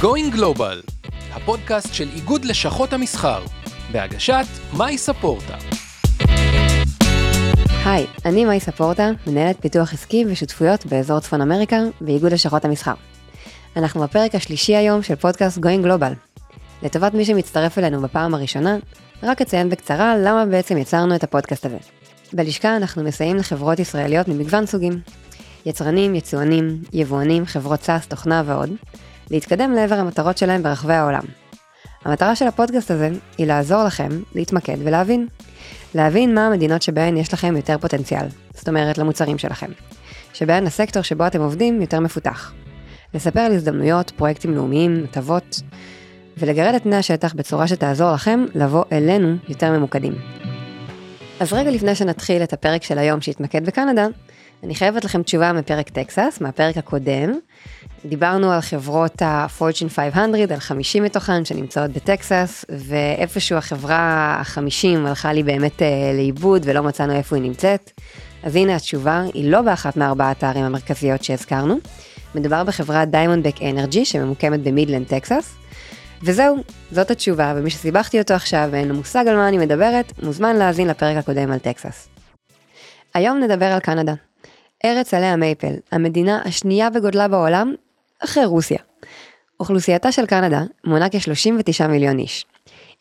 [0.00, 3.42] Going Global, הפודקאסט של איגוד לשכות המסחר,
[3.92, 4.46] בהגשת
[4.76, 5.56] מאי ספורטה.
[7.84, 12.94] היי, אני מאי ספורטה, מנהלת פיתוח עסקי ושותפויות באזור צפון אמריקה באיגוד לשכות המסחר.
[13.76, 16.42] אנחנו בפרק השלישי היום של פודקאסט Going Global.
[16.82, 18.76] לטובת מי שמצטרף אלינו בפעם הראשונה,
[19.22, 21.78] רק אציין בקצרה למה בעצם יצרנו את הפודקאסט הזה.
[22.32, 25.00] בלשכה אנחנו מסייעים לחברות ישראליות ממגוון סוגים.
[25.66, 28.70] יצרנים, יצואנים, יבואנים, חברות סאס, תוכנה ועוד,
[29.30, 31.22] להתקדם לעבר המטרות שלהם ברחבי העולם.
[32.04, 35.26] המטרה של הפודקאסט הזה היא לעזור לכם להתמקד ולהבין.
[35.94, 39.70] להבין מה המדינות שבהן יש לכם יותר פוטנציאל, זאת אומרת למוצרים שלכם.
[40.32, 42.52] שבהן הסקטור שבו אתם עובדים יותר מפותח.
[43.14, 45.60] לספר על הזדמנויות, פרויקטים לאומיים, הטבות,
[46.38, 50.14] ולגרד את פני השטח בצורה שתעזור לכם לבוא אלינו יותר ממוקדים.
[51.40, 54.06] אז רגע לפני שנתחיל את הפרק של היום שהתמקד בקנדה,
[54.62, 57.38] אני חייבת לכם תשובה מפרק טקסס, מהפרק הקודם.
[58.08, 65.42] דיברנו על חברות ה-Fortune 500, על 50 מתוכן שנמצאות בטקסס, ואיפשהו החברה ה-50 הלכה לי
[65.42, 67.90] באמת אה, לאיבוד ולא מצאנו איפה היא נמצאת.
[68.42, 71.76] אז הנה התשובה, היא לא באחת מארבעת הערים המרכזיות שהזכרנו.
[72.34, 75.54] מדובר בחברה דיימונדבק אנרג'י שממוקמת במידלנד, טקסס.
[76.22, 76.56] וזהו,
[76.92, 80.88] זאת התשובה, ומי שסיבכתי אותו עכשיו ואין לו מושג על מה אני מדברת, מוזמן להאזין
[80.88, 82.08] לפרק הקודם על טקסס.
[83.14, 84.14] היום נדבר על קנדה.
[84.84, 87.74] ארץ עלי המייפל, המדינה השנייה בגודלה בעולם,
[88.24, 88.78] אחרי רוסיה.
[89.60, 92.46] אוכלוסייתה של קנדה מונה כ-39 מיליון איש,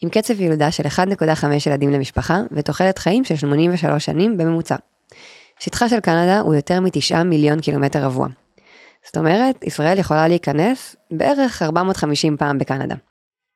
[0.01, 4.75] עם קצב ילודה של 1.5 ילדים למשפחה ותוחלת חיים של 83 שנים בממוצע.
[5.59, 8.27] שטחה של קנדה הוא יותר מ-9 מיליון קילומטר רבוע.
[9.05, 12.95] זאת אומרת, ישראל יכולה להיכנס בערך 450 פעם בקנדה.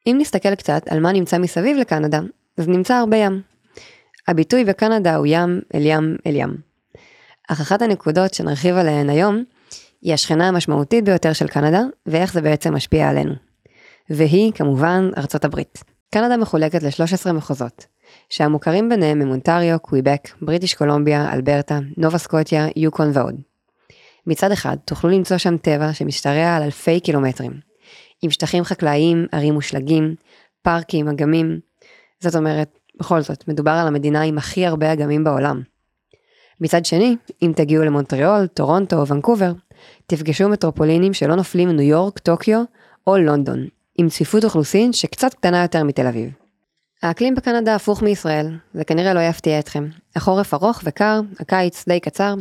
[0.08, 2.20] אם נסתכל קצת על מה נמצא מסביב לקנדה,
[2.58, 3.42] אז נמצא הרבה ים.
[4.28, 6.58] הביטוי בקנדה הוא ים אל ים אל ים.
[7.50, 9.44] אך אחת הנקודות שנרחיב עליהן היום,
[10.02, 13.34] היא השכנה המשמעותית ביותר של קנדה, ואיך זה בעצם משפיע עלינו.
[14.10, 15.84] והיא, כמובן, ארצות הברית.
[16.14, 17.86] קנדה מחולקת ל-13 מחוזות,
[18.30, 23.36] שהמוכרים ביניהם הם אונטריו, קוויבק, בריטיש קולומביה, אלברטה, נובה סקוטיה, יוקון ועוד.
[24.28, 27.52] מצד אחד, תוכלו למצוא שם טבע שמשתרע על אלפי קילומטרים,
[28.22, 30.16] עם שטחים חקלאיים, ערים ושלגים,
[30.62, 31.60] פארקים, אגמים.
[32.20, 35.62] זאת אומרת, בכל זאת, מדובר על המדינה עם הכי הרבה אגמים בעולם.
[36.62, 39.52] מצד שני, אם תגיעו למונטריאול, טורונטו או ונקובר,
[40.08, 42.62] תפגשו מטרופולינים שלא נופלים מניו יורק, טוקיו
[43.08, 43.68] או לונדון,
[43.98, 46.32] עם צפיפות אוכלוסין שקצת קטנה יותר מתל אביב.
[47.04, 49.88] האקלים בקנדה הפוך מישראל, זה כנראה לא יפתיע אתכם.
[50.16, 52.36] החורף ארוך וקר, הקיץ די קצר.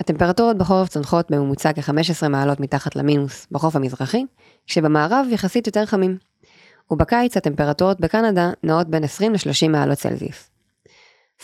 [0.00, 4.24] הטמפרטורות בחורף צונחות בממוצע כ-15 מעלות מתחת למינוס בחוף המזרחי,
[4.66, 6.16] כשבמערב יחסית יותר חמים.
[6.90, 10.50] ובקיץ הטמפרטורות בקנדה נעות בין 20 ל-30 מעלות צלזיוס.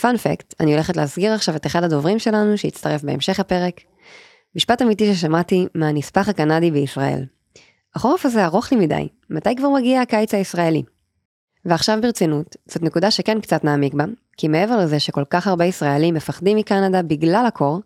[0.01, 3.81] פאנפקט, אני הולכת להסגיר עכשיו את אחד הדוברים שלנו שהצטרף בהמשך הפרק.
[4.57, 7.25] משפט אמיתי ששמעתי מהנספח הקנדי בישראל.
[7.95, 10.83] החורף הזה ארוך לי מדי, מתי כבר מגיע הקיץ הישראלי?
[11.65, 14.05] ועכשיו ברצינות, זאת נקודה שכן קצת נעמיק בה,
[14.37, 17.81] כי מעבר לזה שכל כך הרבה ישראלים מפחדים מקנדה בגלל הקור,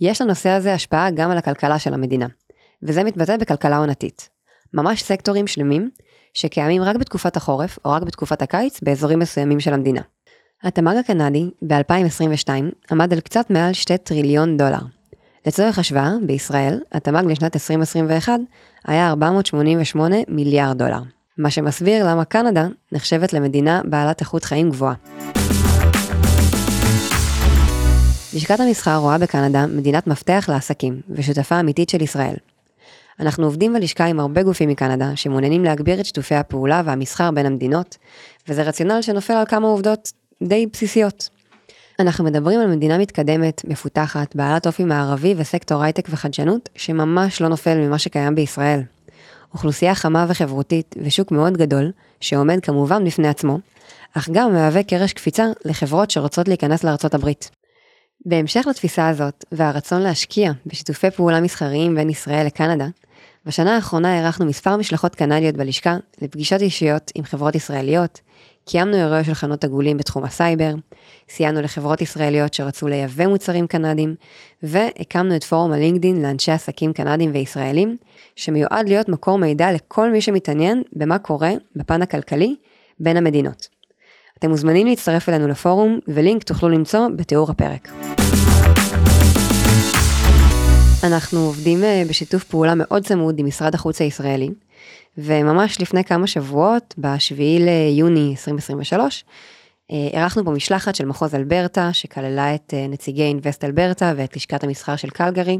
[0.00, 2.26] יש לנושא הזה השפעה גם על הכלכלה של המדינה,
[2.82, 4.28] וזה מתבטא בכלכלה עונתית.
[4.74, 5.90] ממש סקטורים שלמים
[6.34, 10.00] שקיימים רק בתקופת החורף או רק בתקופת הקיץ באזורים מסוימים של המדינה.
[10.62, 12.48] התמ"ג הקנדי ב-2022
[12.90, 15.01] עמד על קצת מעל 2 טריליון דולר.
[15.46, 18.32] לצורך השוואה, בישראל, התמ"ג לשנת 2021
[18.84, 21.00] היה 488 מיליארד דולר,
[21.38, 24.94] מה שמסביר למה קנדה נחשבת למדינה בעלת איכות חיים גבוהה.
[28.34, 32.34] לשכת המסחר רואה בקנדה מדינת מפתח לעסקים ושותפה אמיתית של ישראל.
[33.20, 37.96] אנחנו עובדים בלשכה עם הרבה גופים מקנדה שמעוניינים להגביר את שיתופי הפעולה והמסחר בין המדינות,
[38.48, 41.28] וזה רציונל שנופל על כמה עובדות די בסיסיות.
[42.00, 47.74] אנחנו מדברים על מדינה מתקדמת, מפותחת, בעלת אופי מערבי וסקטור הייטק וחדשנות, שממש לא נופל
[47.74, 48.80] ממה שקיים בישראל.
[49.54, 53.58] אוכלוסייה חמה וחברותית ושוק מאוד גדול, שעומד כמובן בפני עצמו,
[54.16, 57.50] אך גם מהווה קרש קפיצה לחברות שרוצות להיכנס לארצות הברית.
[58.26, 62.86] בהמשך לתפיסה הזאת והרצון להשקיע בשיתופי פעולה מסחריים בין ישראל לקנדה,
[63.46, 68.20] בשנה האחרונה הארכנו מספר משלחות קנדיות בלשכה לפגישות אישיות עם חברות ישראליות,
[68.64, 70.74] קיימנו אירועי שולחנות עגולים בתחום הסייבר,
[71.28, 74.14] סייענו לחברות ישראליות שרצו לייבא מוצרים קנדים,
[74.62, 77.96] והקמנו את פורום הלינקדין לאנשי עסקים קנדים וישראלים,
[78.36, 82.56] שמיועד להיות מקור מידע לכל מי שמתעניין במה קורה בפן הכלכלי
[83.00, 83.68] בין המדינות.
[84.38, 87.88] אתם מוזמנים להצטרף אלינו לפורום, ולינק תוכלו למצוא בתיאור הפרק.
[91.04, 94.50] אנחנו עובדים אה, בשיתוף פעולה מאוד צמוד עם משרד החוץ הישראלי,
[95.18, 99.24] וממש לפני כמה שבועות, ב-7 ליוני 2023,
[99.90, 104.96] אירחנו פה משלחת של מחוז אלברטה, שכללה את אה, נציגי אינבסט אלברטה ואת לשכת המסחר
[104.96, 105.58] של קלגרי.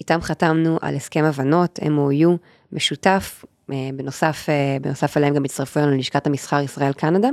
[0.00, 2.28] איתם חתמנו על הסכם הבנות, MOU,
[2.72, 4.46] משותף, בנוסף,
[4.80, 7.28] בנוסף אליהם גם הצטרפו אלינו לשכת המסחר ישראל קנדה.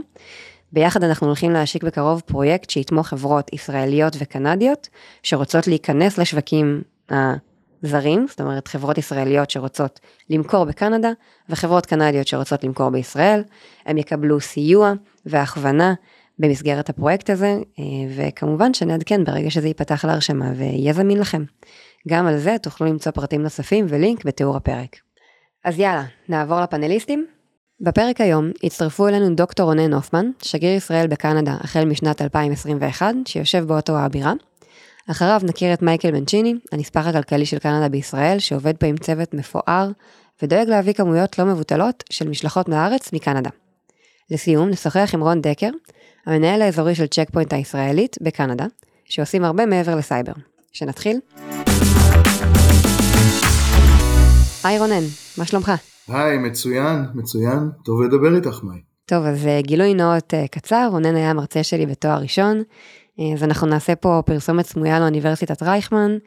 [0.71, 4.89] ביחד אנחנו הולכים להשיק בקרוב פרויקט שיתמוך חברות ישראליות וקנדיות
[5.23, 6.81] שרוצות להיכנס לשווקים
[7.85, 9.99] הזרים, זאת אומרת חברות ישראליות שרוצות
[10.29, 11.11] למכור בקנדה
[11.49, 13.43] וחברות קנדיות שרוצות למכור בישראל,
[13.85, 14.93] הם יקבלו סיוע
[15.25, 15.93] והכוונה
[16.39, 17.83] במסגרת הפרויקט הזה, אה,
[18.15, 21.43] וכמובן שנעדכן ברגע שזה ייפתח להרשמה ויהיה זמין לכם.
[22.07, 24.95] גם על זה תוכלו למצוא פרטים נוספים ולינק בתיאור הפרק.
[25.63, 27.25] אז יאללה, נעבור לפאנליסטים.
[27.81, 33.97] בפרק היום הצטרפו אלינו דוקטור רונן הופמן, שגריר ישראל בקנדה החל משנת 2021, שיושב באוטו
[33.97, 34.33] הבירה.
[35.11, 39.89] אחריו נכיר את מייקל מנצ'יני, הנספח הכלכלי של קנדה בישראל, שעובד פה עם צוות מפואר,
[40.41, 43.49] ודואג להביא כמויות לא מבוטלות של משלחות מהארץ מקנדה.
[44.31, 45.69] לסיום, נשוחח עם רון דקר,
[46.25, 48.65] המנהל האזורי של צ'ק פוינט הישראלית בקנדה,
[49.05, 50.33] שעושים הרבה מעבר לסייבר.
[50.71, 51.19] שנתחיל?
[54.63, 55.03] היי רונן,
[55.37, 55.71] מה שלומך?
[56.07, 58.79] היי, מצוין, מצוין, טוב לדבר איתך, מאי.
[59.05, 62.63] טוב, אז אה, גילוי נאות אה, קצר, רונן היה מרצה שלי בתואר ראשון,
[63.35, 66.17] אז אנחנו נעשה פה פרסומת סמויה לאוניברסיטת רייכמן.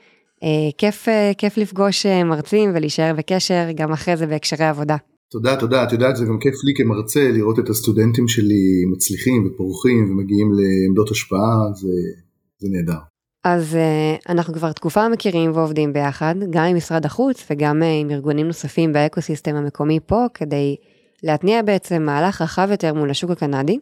[0.79, 1.09] כיף,
[1.39, 4.97] כיף לפגוש מרצים ולהישאר בקשר, גם אחרי זה בהקשרי עבודה.
[5.31, 10.11] תודה, תודה, את יודעת, זה גם כיף לי כמרצה לראות את הסטודנטים שלי מצליחים ופורחים
[10.11, 11.89] ומגיעים לעמדות השפעה, זה,
[12.59, 12.99] זה נהדר.
[13.45, 13.79] אז
[14.29, 19.57] אנחנו כבר תקופה מכירים ועובדים ביחד, גם עם משרד החוץ וגם עם ארגונים נוספים באקוסיסטם
[19.57, 20.77] המקומי פה, כדי
[21.23, 23.79] להתניע בעצם מהלך רחב יותר מול השוק הקנדי.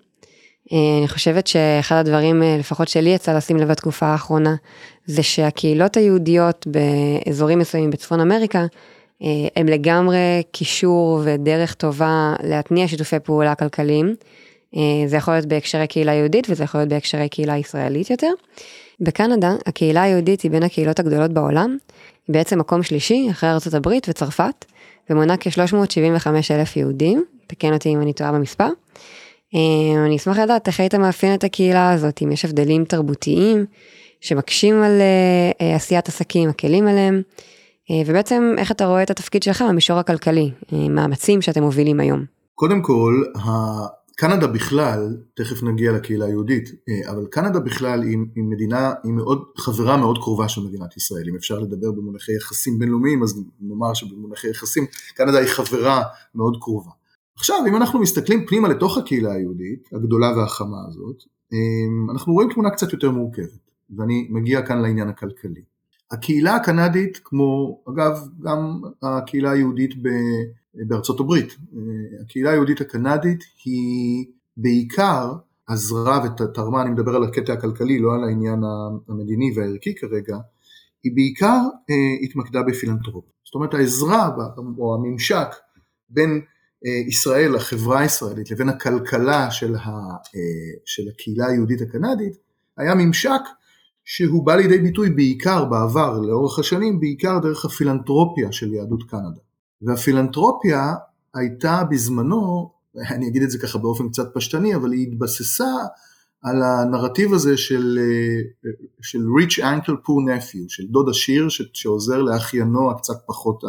[0.66, 4.54] Uh, אני חושבת שאחד הדברים, uh, לפחות שלי יצא לשים לב בתקופה האחרונה,
[5.06, 8.66] זה שהקהילות היהודיות באזורים מסוימים בצפון אמריקה,
[9.22, 9.24] uh,
[9.56, 14.14] הם לגמרי קישור ודרך טובה להתניע שיתופי פעולה כלכליים.
[15.06, 18.30] זה יכול להיות בהקשרי קהילה יהודית וזה יכול להיות בהקשרי קהילה ישראלית יותר.
[19.00, 21.76] בקנדה, הקהילה היהודית היא בין הקהילות הגדולות בעולם,
[22.28, 24.64] היא בעצם מקום שלישי אחרי הברית וצרפת,
[25.10, 28.68] ומונה כ-375 אלף יהודים, תקן אותי אם אני טועה במספר.
[29.54, 33.66] אה, אני אשמח לדעת איך היית מאפיין את הקהילה הזאת, אם יש הבדלים תרבותיים
[34.20, 37.22] שמקשים על אה, אה, עשיית עסקים, מקלים עליהם,
[38.06, 42.25] ובעצם איך אתה רואה את התפקיד שלך במישור הכלכלי, מאמצים שאתם מובילים היום.
[42.54, 43.22] קודם כל,
[44.16, 46.69] קנדה בכלל, תכף נגיע לקהילה היהודית,
[47.10, 51.37] אבל קנדה בכלל היא, היא מדינה, היא מאוד, חברה מאוד קרובה של מדינת ישראל, אם
[51.37, 56.02] אפשר לדבר במונחי יחסים בינלאומיים אז נאמר שבמונחי יחסים קנדה היא חברה
[56.34, 56.90] מאוד קרובה.
[57.36, 61.22] עכשיו אם אנחנו מסתכלים פנימה לתוך הקהילה היהודית, הגדולה והחמה הזאת,
[61.52, 65.62] אה, אנחנו רואים תמונה קצת יותר מורכבת, ואני מגיע כאן לעניין הכלכלי.
[66.10, 69.90] הקהילה הקנדית, כמו אגב גם הקהילה היהודית
[70.74, 71.56] בארצות הברית.
[72.22, 75.32] הקהילה היהודית הקנדית היא בעיקר
[75.66, 78.60] עזרה ותרמה, אני מדבר על הקטע הכלכלי, לא על העניין
[79.08, 80.36] המדיני והערכי כרגע,
[81.02, 81.60] היא בעיקר
[81.90, 83.32] אה, התמקדה בפילנטרופיה.
[83.44, 84.30] זאת אומרת העזרה
[84.78, 85.48] או הממשק
[86.08, 86.40] בין אה,
[87.08, 89.88] ישראל, החברה הישראלית, לבין הכלכלה של, ה,
[90.36, 90.40] אה,
[90.84, 92.36] של הקהילה היהודית הקנדית,
[92.76, 93.40] היה ממשק
[94.04, 99.40] שהוא בא לידי ביטוי בעיקר בעבר, לאורך השנים, בעיקר דרך הפילנטרופיה של יהדות קנדה.
[99.82, 100.94] והפילנטרופיה
[101.34, 102.70] הייתה בזמנו,
[103.10, 105.72] אני אגיד את זה ככה באופן קצת פשטני, אבל היא התבססה
[106.42, 107.98] על הנרטיב הזה של,
[109.02, 113.62] של rich uncle poor nephew, של דוד עשיר שעוזר לאחיינו הקצת פחות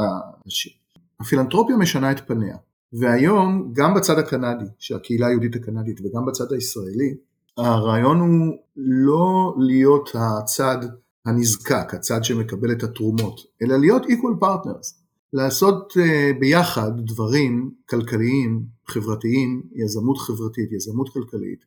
[0.47, 0.71] עשיר.
[1.19, 2.57] הפילנטרופיה משנה את פניה,
[2.93, 7.15] והיום גם בצד הקנדי, שהקהילה היהודית הקנדית, וגם בצד הישראלי,
[7.57, 10.77] הרעיון הוא לא להיות הצד
[11.25, 15.07] הנזקק, הצד שמקבל את התרומות, אלא להיות equal partners.
[15.33, 21.59] לעשות אה, ביחד דברים כלכליים, חברתיים, יזמות חברתית, יזמות כלכלית,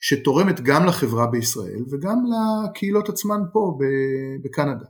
[0.00, 3.78] שתורמת גם לחברה בישראל וגם לקהילות עצמן פה
[4.42, 4.86] בקנדה.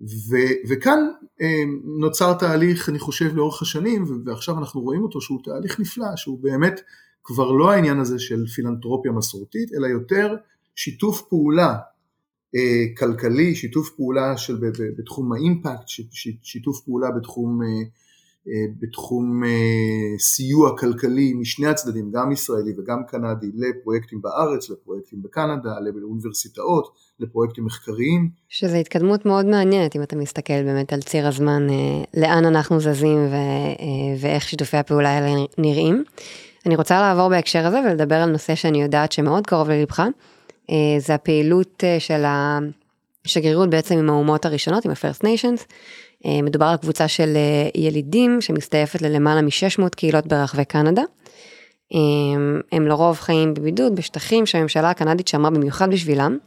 [0.00, 0.98] ו- וכאן
[1.40, 1.62] אה,
[2.00, 6.80] נוצר תהליך, אני חושב, לאורך השנים, ועכשיו אנחנו רואים אותו, שהוא תהליך נפלא, שהוא באמת
[7.24, 10.36] כבר לא העניין הזה של פילנטרופיה מסורתית, אלא יותר
[10.76, 11.78] שיתוף פעולה
[12.54, 14.58] אה, כלכלי, שיתוף פעולה של,
[14.98, 15.84] בתחום האימפקט,
[16.42, 17.68] שיתוף פעולה בתחום, אה,
[18.80, 19.42] בתחום
[20.18, 26.88] סיוע כלכלי משני הצדדים, גם ישראלי וגם קנדי, לפרויקטים בארץ, לפרויקטים בקנדה, לאוניברסיטאות,
[27.20, 28.30] לפרויקטים מחקריים.
[28.48, 31.66] שזו התקדמות מאוד מעניינת אם אתה מסתכל באמת על ציר הזמן,
[32.16, 33.34] לאן אנחנו זזים ו,
[34.20, 36.04] ואיך שיתופי הפעולה האלה נראים.
[36.66, 40.02] אני רוצה לעבור בהקשר הזה ולדבר על נושא שאני יודעת שמאוד קרוב ללבך.
[40.70, 42.24] אה, זה הפעילות אה, של
[43.30, 45.64] השגרירות בעצם עם האומות הראשונות, עם ה-First Nations.
[46.26, 47.36] אה, מדובר על קבוצה של
[47.74, 51.02] ילידים שמסתעפת ללמעלה מ-600 קהילות ברחבי קנדה.
[52.72, 56.38] הם לרוב חיים בבידוד בשטחים שהממשלה הקנדית שמרה במיוחד בשבילם.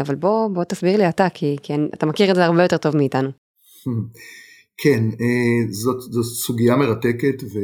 [0.00, 2.96] אבל בוא, בוא תסביר לי אתה, כי, כי אתה מכיר את זה הרבה יותר טוב
[2.96, 3.30] מאיתנו.
[4.76, 7.58] כן, אה, זאת, זאת סוגיה מרתקת ו,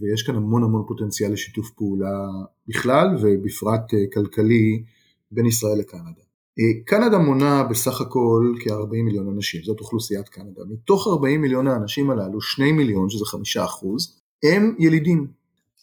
[0.00, 2.26] ויש כאן המון המון פוטנציאל לשיתוף פעולה
[2.68, 4.82] בכלל ובפרט אה, כלכלי
[5.30, 6.29] בין ישראל לקנדה.
[6.60, 10.62] אה, קנדה מונה בסך הכל כ-40 מיליון אנשים, זאת אוכלוסיית קנדה.
[10.70, 15.26] מתוך 40 מיליון האנשים הללו, 2 מיליון, שזה 5 אחוז, הם ילידים.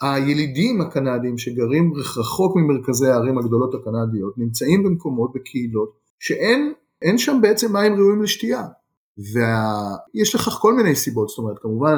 [0.02, 7.94] הילידים הקנדים שגרים רחוק ממרכזי הערים הגדולות הקנדיות נמצאים במקומות, בקהילות, שאין שם בעצם מים
[7.94, 8.64] ראויים לשתייה.
[9.18, 11.98] ויש לכך כל מיני סיבות, זאת אומרת כמובן,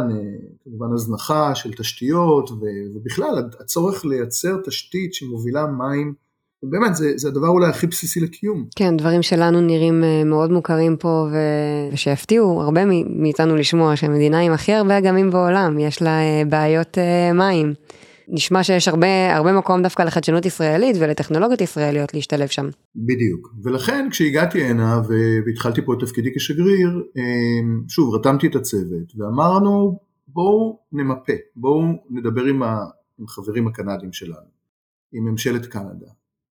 [0.64, 6.14] כמובן הזנחה של תשתיות ובכלל הצורך לייצר תשתית שמובילה מים
[6.64, 8.66] באמת זה, זה הדבר אולי הכי בסיסי לקיום.
[8.76, 11.36] כן, דברים שלנו נראים אה, מאוד מוכרים פה ו...
[11.94, 17.34] ושיפתיעו הרבה מאיתנו לשמוע שהמדינה עם הכי הרבה אגמים בעולם, יש לה אה, בעיות אה,
[17.34, 17.74] מים.
[18.32, 22.70] נשמע שיש הרבה, הרבה מקום דווקא לחדשנות ישראלית ולטכנולוגיות ישראליות להשתלב שם.
[22.96, 25.02] בדיוק, ולכן כשהגעתי הנה
[25.46, 27.04] והתחלתי פה את תפקידי כשגריר,
[27.88, 32.86] שוב רתמתי את הצוות ואמרנו בואו נמפה, בואו נדבר עם, ה...
[33.20, 34.48] עם חברים הקנדים שלנו,
[35.14, 36.08] עם ממשלת קנדה.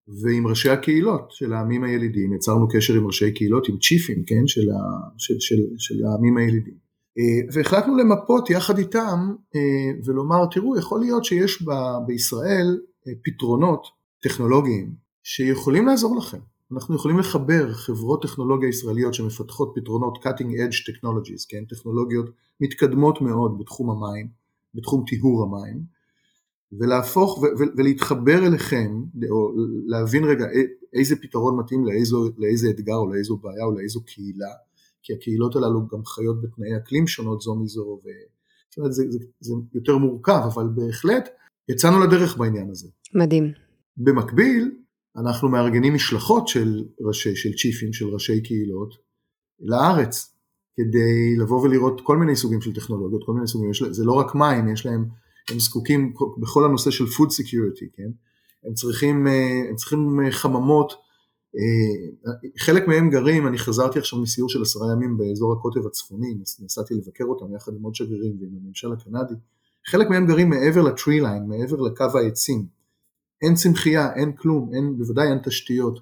[0.07, 4.69] ועם ראשי הקהילות של העמים הילידים, יצרנו קשר עם ראשי קהילות, עם צ'יפים, כן, של,
[4.69, 6.83] ה, של, של, של העמים הילידים.
[7.19, 11.71] אה, והחלטנו למפות יחד איתם אה, ולומר, תראו, יכול להיות שיש ב,
[12.05, 13.87] בישראל אה, פתרונות
[14.23, 14.93] טכנולוגיים
[15.23, 16.39] שיכולים לעזור לכם.
[16.71, 22.29] אנחנו יכולים לחבר חברות טכנולוגיה ישראליות שמפתחות פתרונות cutting edge technologies, כן, טכנולוגיות
[22.61, 24.27] מתקדמות מאוד בתחום המים,
[24.75, 25.83] בתחום טיהור המים,
[26.79, 29.51] ולהפוך ו- ולהתחבר אליכם, או
[29.85, 30.45] להבין רגע
[30.93, 34.51] איזה פתרון מתאים לאיזו, לאיזה אתגר או לאיזו בעיה או לאיזו קהילה,
[35.03, 38.09] כי הקהילות הללו גם חיות בתנאי אקלים שונות זו מזו, ו...
[38.69, 41.29] זאת אומרת, זה, זה, זה יותר מורכב, אבל בהחלט
[41.69, 42.87] יצאנו לדרך בעניין הזה.
[43.15, 43.51] מדהים.
[43.97, 44.71] במקביל,
[45.17, 48.95] אנחנו מארגנים משלחות של ראשי, של צ'יפים, של ראשי קהילות,
[49.59, 50.35] לארץ,
[50.75, 54.73] כדי לבוא ולראות כל מיני סוגים של טכנולוגיות, כל מיני סוגים, זה לא רק מים,
[54.73, 55.05] יש להם
[55.49, 58.09] הם זקוקים בכל הנושא של food security, כן?
[58.65, 60.93] הם צריכים, אה, הם צריכים אה, חממות,
[61.55, 66.93] אה, חלק מהם גרים, אני חזרתי עכשיו מסיור של עשרה ימים באזור הקוטב הצפוני, נסעתי
[66.93, 69.33] לבקר אותם יחד עם עוד שגרירים ועם הממשל הקנדי,
[69.87, 72.65] חלק מהם גרים מעבר לטרי ליין, מעבר לקו העצים,
[73.41, 75.99] אין צמחייה, אין כלום, אין, בוודאי אין תשתיות,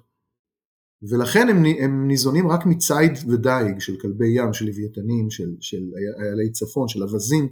[1.02, 5.82] ולכן הם, הם ניזונים רק מציד ודייג של כלבי ים, של לוויתנים, של, של
[6.20, 7.48] איילי צפון, של אווזים,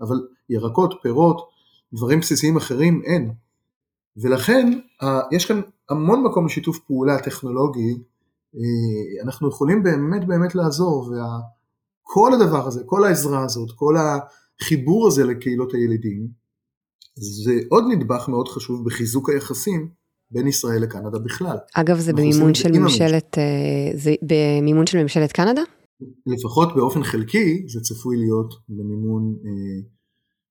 [0.00, 0.16] אבל
[0.48, 1.48] ירקות, פירות,
[1.92, 3.32] דברים בסיסיים אחרים אין.
[4.16, 4.78] ולכן
[5.32, 5.60] יש כאן
[5.90, 7.94] המון מקום לשיתוף פעולה טכנולוגי,
[8.56, 15.24] אה, אנחנו יכולים באמת באמת לעזור, וכל הדבר הזה, כל העזרה הזאת, כל החיבור הזה
[15.24, 16.28] לקהילות הילידים,
[17.14, 19.88] זה עוד נדבך מאוד חשוב בחיזוק היחסים
[20.30, 21.56] בין ישראל לקנדה בכלל.
[21.74, 23.44] אגב, זה במימון של ממשלת, אה,
[23.94, 25.62] זה במימון של ממשלת קנדה?
[26.26, 29.82] לפחות באופן חלקי זה צפוי להיות במימון, אה,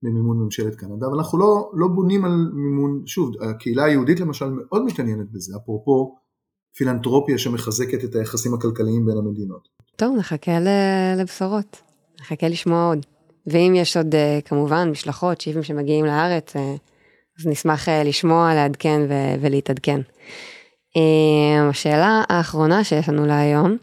[0.03, 4.85] במימון ממשלת קנדה, אבל אנחנו לא, לא בונים על מימון, שוב, הקהילה היהודית למשל מאוד
[4.85, 6.15] מתעניינת בזה, אפרופו
[6.75, 9.67] פילנטרופיה שמחזקת את היחסים הכלכליים בין המדינות.
[9.95, 10.51] טוב, נחכה
[11.17, 11.81] לבשורות,
[12.21, 13.05] נחכה לשמוע עוד.
[13.47, 16.75] ואם יש עוד אה, כמובן משלחות, שיבים שמגיעים לארץ, אה,
[17.39, 19.01] אז נשמח לשמוע, לעדכן
[19.41, 20.01] ולהתעדכן.
[21.69, 23.77] השאלה האחרונה שיש לנו להיום,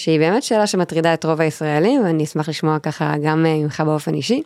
[0.00, 4.14] שהיא באמת שאלה שמטרידה את רוב הישראלים, ואני אשמח לשמוע ככה גם אה, ממך באופן
[4.14, 4.42] אישי.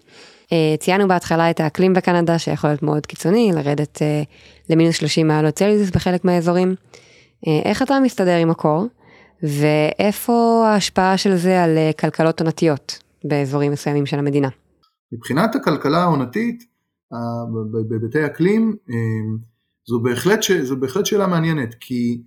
[0.52, 4.23] אה, ציינו בהתחלה את האקלים בקנדה, שיכול להיות מאוד קיצוני, לרדת אה,
[4.70, 6.75] למינוס 30 מעלות צלזיוס בחלק מהאזורים.
[7.64, 8.87] איך אתה מסתדר עם הקור,
[9.42, 14.49] ואיפה ההשפעה של זה על כלכלות עונתיות באזורים מסוימים של המדינה?
[15.12, 16.64] מבחינת הכלכלה העונתית,
[17.88, 18.76] בהיבטי אקלים,
[19.88, 22.23] זו בהחלט, זו בהחלט שאלה מעניינת, כי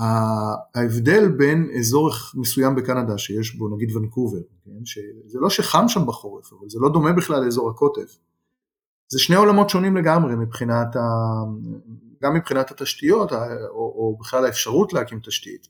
[0.00, 6.52] ההבדל בין אזור מסוים בקנדה שיש בו נגיד ונקובר, כן, שזה לא שחם שם בחורף,
[6.52, 8.06] אבל זה לא דומה בכלל לאזור הקוטב.
[9.12, 11.00] זה שני עולמות שונים לגמרי מבחינת, ה...
[12.22, 15.68] גם מבחינת התשתיות, או, או בכלל האפשרות להקים תשתית,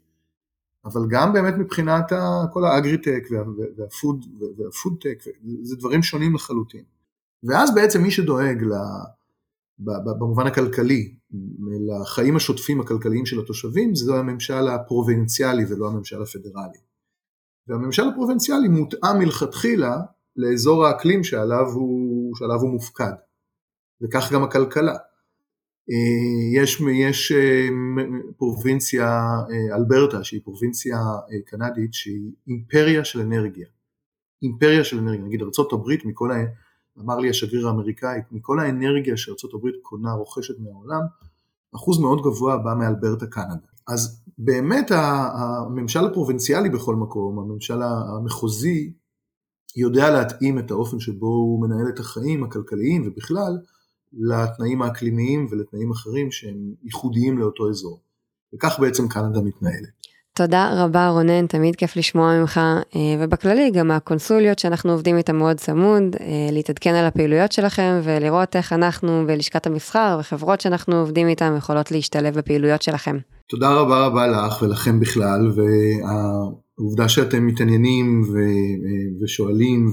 [0.85, 2.43] אבל גם באמת מבחינת ה...
[2.53, 3.29] כל האגריטק
[3.77, 4.25] והפוד,
[4.59, 5.25] והפודטק,
[5.63, 6.85] זה דברים שונים לחלוטין.
[7.45, 8.75] ואז בעצם מי שדואג ל...
[10.19, 11.15] במובן הכלכלי,
[11.89, 16.79] לחיים השוטפים הכלכליים של התושבים, זה הממשל הפרובינציאלי ולא הממשל הפדרלי.
[17.69, 19.97] והממשל הפרובינציאלי מותאם מלכתחילה
[20.37, 23.13] לאזור האקלים שעליו הוא, שעליו הוא מופקד,
[24.03, 24.97] וכך גם הכלכלה.
[25.91, 27.69] אה, יש, יש אה,
[28.37, 29.07] פרובינציה
[29.51, 30.99] אה, אלברטה שהיא פרובינציה
[31.47, 33.67] קנדית שהיא אימפריה של אנרגיה.
[34.43, 36.31] אימפריה של אנרגיה, נגיד ארה"ב מכל
[37.01, 41.01] אמר לי השגריר האמריקאי, מכל האנרגיה שארה"ב קונה, רוכשת מהעולם,
[41.75, 43.67] אחוז מאוד גבוה בא מאלברטה קנדה.
[43.89, 48.93] אז באמת הממשל הפרובינציאלי בכל מקום, הממשל המחוזי,
[49.77, 53.59] יודע להתאים את האופן שבו הוא מנהל את החיים הכלכליים ובכלל
[54.13, 58.01] לתנאים האקלימיים ולתנאים אחרים שהם ייחודיים לאותו אזור.
[58.55, 60.00] וכך בעצם קנדה מתנהלת.
[60.41, 62.61] תודה רבה רונן, תמיד כיף לשמוע ממך,
[62.97, 68.57] אה, ובכללי גם הקונסוליות שאנחנו עובדים איתן מאוד צמוד, אה, להתעדכן על הפעילויות שלכם ולראות
[68.57, 73.19] איך אנחנו בלשכת המסחר וחברות שאנחנו עובדים איתן יכולות להשתלב בפעילויות שלכם.
[73.49, 79.91] תודה רבה רבה לך ולכם בכלל, והעובדה שאתם מתעניינים ו- ושואלים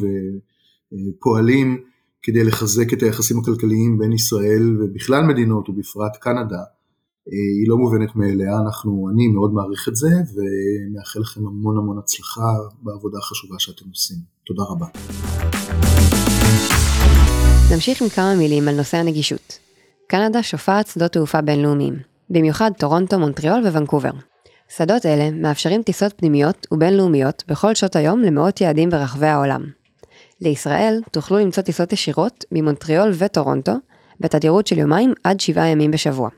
[0.91, 1.77] ופועלים
[2.21, 6.63] כדי לחזק את היחסים הכלכליים בין ישראל ובכלל מדינות ובפרט קנדה,
[7.31, 12.51] היא לא מובנת מאליה, אנחנו, אני מאוד מעריך את זה ומאחל לכם המון המון הצלחה
[12.81, 14.17] בעבודה החשובה שאתם עושים.
[14.45, 14.85] תודה רבה.
[17.73, 19.59] נמשיך עם כמה מילים על נושא הנגישות.
[20.07, 21.93] קנדה שופעת שדות תעופה בינלאומיים,
[22.29, 24.11] במיוחד טורונטו, מונטריאול וונקובר.
[24.77, 29.61] שדות אלה מאפשרים טיסות פנימיות ובינלאומיות בכל שעות היום למאות יעדים ברחבי העולם.
[30.41, 33.73] לישראל תוכלו למצוא טיסות ישירות ממונטריאול וטורונטו
[34.19, 36.29] בתדירות של יומיים עד שבעה ימים בשבוע.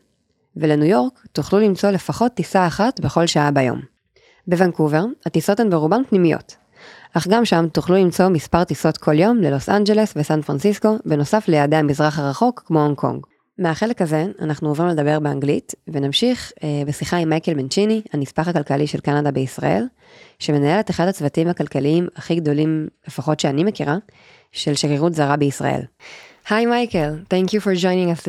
[0.60, 3.80] ולניו יורק תוכלו למצוא לפחות טיסה אחת בכל שעה ביום.
[4.48, 6.56] בוונקובר, הטיסות הן ברובן פנימיות,
[7.13, 11.75] אך גם שם תוכלו למצוא מספר טיסות כל יום ללוס אנג'לס וסן פרנסיסקו, בנוסף ליעדי
[11.75, 13.25] המזרח הרחוק כמו הונג קונג.
[13.58, 19.00] מהחלק הזה אנחנו עוברים לדבר באנגלית, ונמשיך אה, בשיחה עם מייקל מנצ'יני, הנספח הכלכלי של
[19.00, 19.84] קנדה בישראל,
[20.39, 23.98] שמנהל את אחד הצוותים הכלכליים הכי גדולים, לפחות שאני מכירה,
[24.51, 25.82] של שגרירות זרה בישראל.
[26.50, 28.24] היי מייקל, thank you for joining at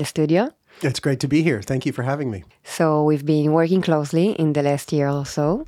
[0.00, 0.42] the studio.
[0.82, 1.62] It's great to be here.
[1.62, 2.44] Thank you for having me.
[2.62, 5.66] So, we've been working closely in the last year or so.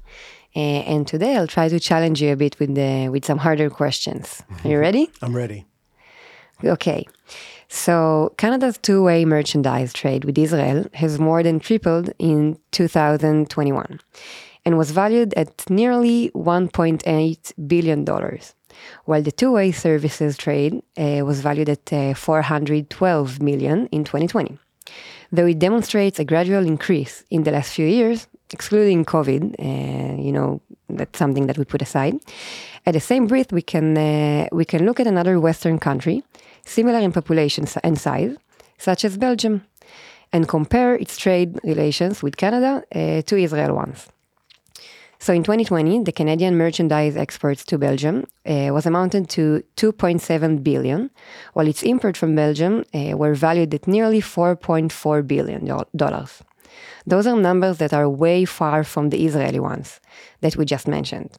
[0.55, 3.69] Uh, and today I'll try to challenge you a bit with, the, with some harder
[3.69, 4.43] questions.
[4.65, 5.11] Are you ready?
[5.23, 5.67] I'm ready.
[6.65, 7.07] Okay.
[7.69, 14.01] So, Canada's two way merchandise trade with Israel has more than tripled in 2021
[14.65, 18.05] and was valued at nearly $1.8 billion,
[19.05, 24.59] while the two way services trade uh, was valued at uh, 412 million in 2020
[25.33, 30.33] though it demonstrates a gradual increase in the last few years, excluding COVID, uh, you
[30.33, 32.15] know, that's something that we put aside.
[32.85, 36.23] At the same breath, we can, uh, we can look at another Western country,
[36.65, 38.37] similar in population and size,
[38.79, 39.63] such as Belgium,
[40.33, 44.09] and compare its trade relations with Canada uh, to Israel ones.
[45.19, 51.11] So in 2020, the Canadian merchandise exports to Belgium uh, was amounted to 2.7 billion,
[51.55, 56.43] while its import from Belgium uh, were valued at nearly 4.4 billion dollars.
[57.07, 60.01] Those are numbers that are way far from the Israeli ones
[60.41, 61.31] that we just mentioned.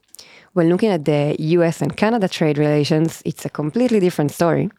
[0.53, 4.69] When looking at the US and Canada trade relations, it's a completely different story.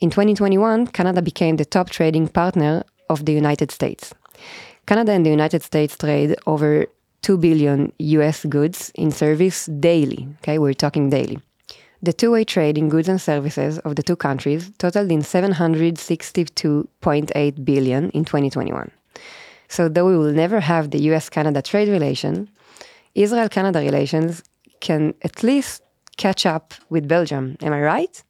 [0.00, 4.12] In 2021, Canada became the top trading partner of the United States.
[4.86, 6.86] Canada and the United States trade over
[7.22, 10.28] 2 billion US goods in service daily.
[10.42, 11.40] Okay, we're talking daily.
[12.02, 17.64] The two way trade in goods and services of the two countries totaled in 762.8
[17.64, 18.90] billion in 2021.
[19.68, 22.48] So, though we will never have the US Canada trade relation,
[23.14, 24.42] Israel Canada relations
[24.80, 25.82] can at least
[26.16, 27.56] catch up with Belgium.
[27.62, 28.22] Am I right?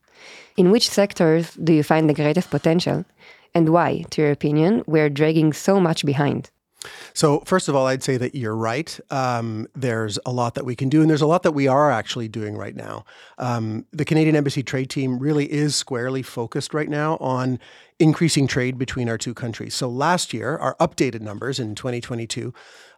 [0.57, 3.05] In which sectors do you find the greatest potential?
[3.55, 6.52] And why, to your opinion, we're dragging so much behind?
[7.15, 8.99] So, first of all, I'd say that you're right.
[9.11, 11.91] Um, there's a lot that we can do, and there's a lot that we are
[11.91, 13.05] actually doing right now.
[13.39, 17.59] Um, the Canadian Embassy trade team really is squarely focused right now on
[18.03, 19.75] increasing trade between our two countries.
[19.75, 22.53] So, last year, our updated numbers in 2022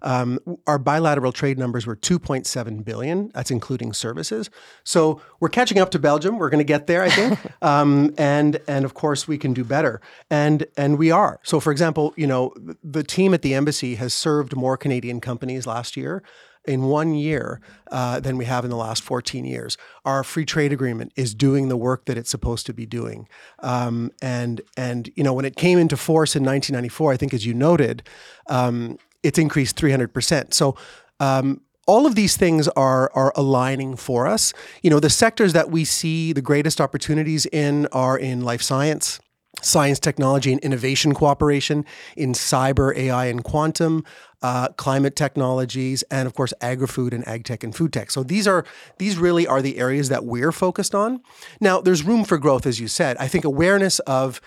[0.05, 3.31] um, our bilateral trade numbers were 2.7 billion.
[3.35, 4.51] That's including services.
[4.85, 6.38] So we're catching up to Belgium.
[6.38, 7.38] We're going to get there, I think.
[7.62, 10.01] um, and and of course we can do better.
[10.31, 11.40] And and we are.
[11.43, 15.67] So for example, you know, the team at the embassy has served more Canadian companies
[15.67, 16.23] last year
[16.66, 19.77] in one year uh, than we have in the last 14 years.
[20.05, 23.29] Our free trade agreement is doing the work that it's supposed to be doing.
[23.61, 27.46] Um, and and you know when it came into force in 1994, I think as
[27.46, 28.03] you noted,
[28.48, 30.55] um, it's increased 300%.
[30.55, 30.77] So,
[31.20, 34.53] um, all of these things are are aligning for us.
[34.83, 39.20] You know, the sectors that we see the greatest opportunities in are in life science,
[39.64, 41.85] science, technology, and innovation cooperation,
[42.16, 44.05] in cyber, AI, and quantum,
[44.42, 48.11] uh, climate technologies, and of course, agri-food and ag tech and food tech.
[48.11, 48.64] So these are
[48.98, 51.22] these really are the areas that we're focused on.
[51.61, 53.16] Now, there's room for growth, as you said.
[53.18, 54.40] I think awareness of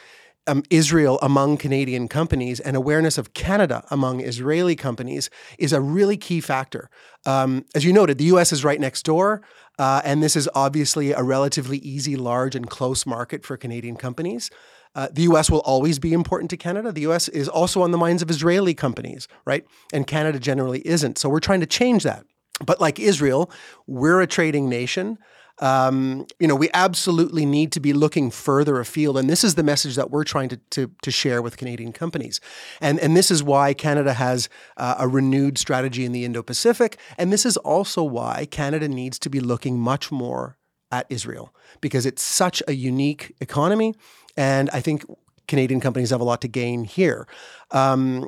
[0.47, 6.17] um, Israel among Canadian companies and awareness of Canada among Israeli companies is a really
[6.17, 6.89] key factor.
[7.25, 9.41] Um, as you noted, the US is right next door,
[9.77, 14.49] uh, and this is obviously a relatively easy, large, and close market for Canadian companies.
[14.97, 16.91] Uh, the US will always be important to Canada.
[16.91, 19.63] The US is also on the minds of Israeli companies, right?
[19.93, 21.19] And Canada generally isn't.
[21.19, 22.25] So we're trying to change that.
[22.65, 23.51] But like Israel,
[23.85, 25.19] we're a trading nation.
[25.59, 29.63] Um, you know, we absolutely need to be looking further afield, and this is the
[29.63, 32.39] message that we're trying to to, to share with Canadian companies,
[32.79, 37.33] and and this is why Canada has uh, a renewed strategy in the Indo-Pacific, and
[37.33, 40.57] this is also why Canada needs to be looking much more
[40.91, 43.93] at Israel because it's such a unique economy,
[44.37, 45.03] and I think
[45.47, 47.27] Canadian companies have a lot to gain here.
[47.71, 48.27] Um,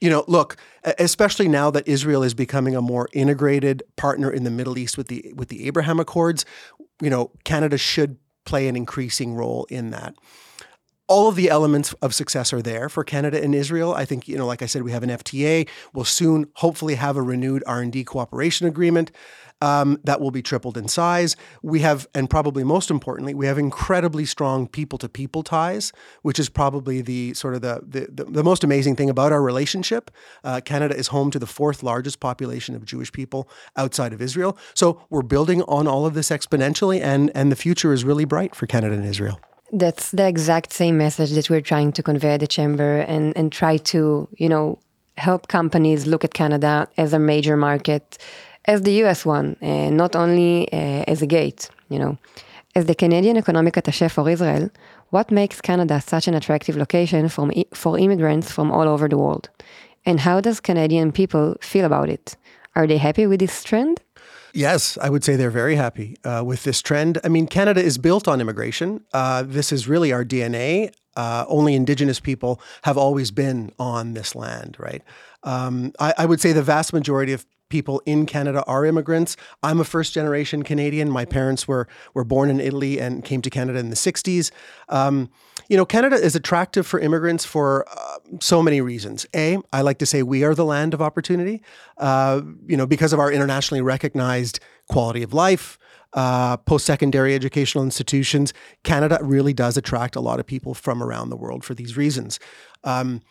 [0.00, 0.56] you know, look,
[0.98, 5.06] especially now that Israel is becoming a more integrated partner in the Middle East with
[5.06, 6.44] the with the Abraham Accords,
[7.00, 10.14] you know, Canada should play an increasing role in that.
[11.06, 13.94] All of the elements of success are there for Canada and Israel.
[13.94, 15.68] I think, you know, like I said, we have an FTA.
[15.92, 19.12] We'll soon hopefully have a renewed R&D cooperation agreement
[19.62, 21.36] um, that will be tripled in size.
[21.62, 26.38] We have, and probably most importantly, we have incredibly strong people to people ties, which
[26.40, 30.10] is probably the sort of the, the, the most amazing thing about our relationship.
[30.42, 34.58] Uh, Canada is home to the fourth largest population of Jewish people outside of Israel.
[34.74, 38.56] So we're building on all of this exponentially, and, and the future is really bright
[38.56, 39.38] for Canada and Israel.
[39.70, 43.52] That's the exact same message that we're trying to convey at the chamber and, and
[43.52, 44.80] try to, you know,
[45.16, 48.18] help companies look at Canada as a major market
[48.64, 52.18] as the US one, uh, not only uh, as a gate, you know.
[52.74, 54.70] As the Canadian Economic Attaché for Israel,
[55.10, 59.50] what makes Canada such an attractive location from, for immigrants from all over the world?
[60.06, 62.36] And how does Canadian people feel about it?
[62.74, 64.00] Are they happy with this trend?
[64.54, 67.18] Yes, I would say they're very happy uh, with this trend.
[67.24, 69.04] I mean, Canada is built on immigration.
[69.12, 70.92] Uh, this is really our DNA.
[71.16, 75.02] Uh, only Indigenous people have always been on this land, right?
[75.42, 79.34] Um, I, I, would say the vast majority of people in Canada are immigrants.
[79.62, 81.10] I'm a first generation Canadian.
[81.10, 84.52] My parents were were born in Italy and came to Canada in the 60s.
[84.90, 85.30] Um,
[85.68, 89.26] you know, Canada is attractive for immigrants for uh, so many reasons.
[89.34, 91.62] A, I like to say we are the land of opportunity,
[91.96, 95.78] uh, you know, because of our internationally recognized quality of life,
[96.12, 98.52] uh, post secondary educational institutions.
[98.84, 102.38] Canada really does attract a lot of people from around the world for these reasons.
[102.84, 103.22] Um,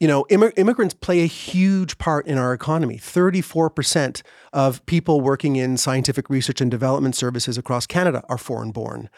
[0.00, 2.96] you know, Im- immigrants play a huge part in our economy.
[2.96, 9.10] 34% of people working in scientific research and development services across Canada are foreign born.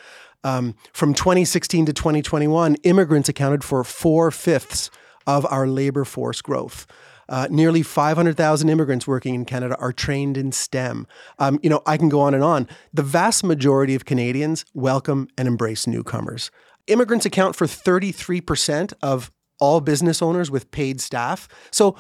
[0.45, 4.91] Um, from 2016 to 2021, immigrants accounted for four fifths
[5.25, 6.87] of our labor force growth.
[7.29, 11.07] Uh, nearly 500,000 immigrants working in Canada are trained in STEM.
[11.39, 12.69] Um, you know, I can go on and on.
[12.93, 16.51] The vast majority of Canadians welcome and embrace newcomers.
[16.89, 19.31] Immigrants account for 33% of
[19.63, 21.49] all business owners with paid staff.
[21.71, 21.95] So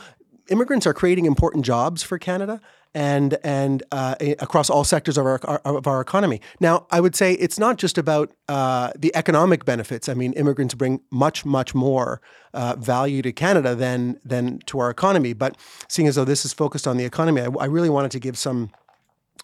[0.48, 2.60] immigrants are creating important jobs for Canada
[2.92, 6.40] and and uh, across all sectors of our, of our economy.
[6.58, 10.08] Now, I would say it's not just about uh, the economic benefits.
[10.08, 12.20] I mean, immigrants bring much much more
[12.52, 15.32] uh, value to Canada than than to our economy.
[15.32, 15.56] But
[15.88, 18.36] seeing as though this is focused on the economy, I, I really wanted to give
[18.36, 18.72] some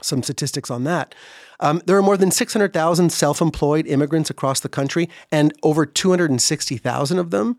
[0.02, 1.14] some statistics on that.
[1.61, 7.18] Um, there are more than 600,000 self employed immigrants across the country, and over 260,000
[7.18, 7.57] of them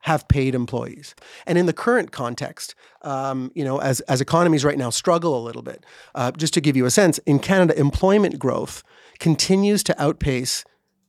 [0.00, 1.14] have paid employees.
[1.46, 5.42] And in the current context, um, you know, as, as economies right now struggle a
[5.42, 5.84] little bit,
[6.14, 8.82] uh, just to give you a sense, in Canada, employment growth
[9.18, 10.64] continues to outpace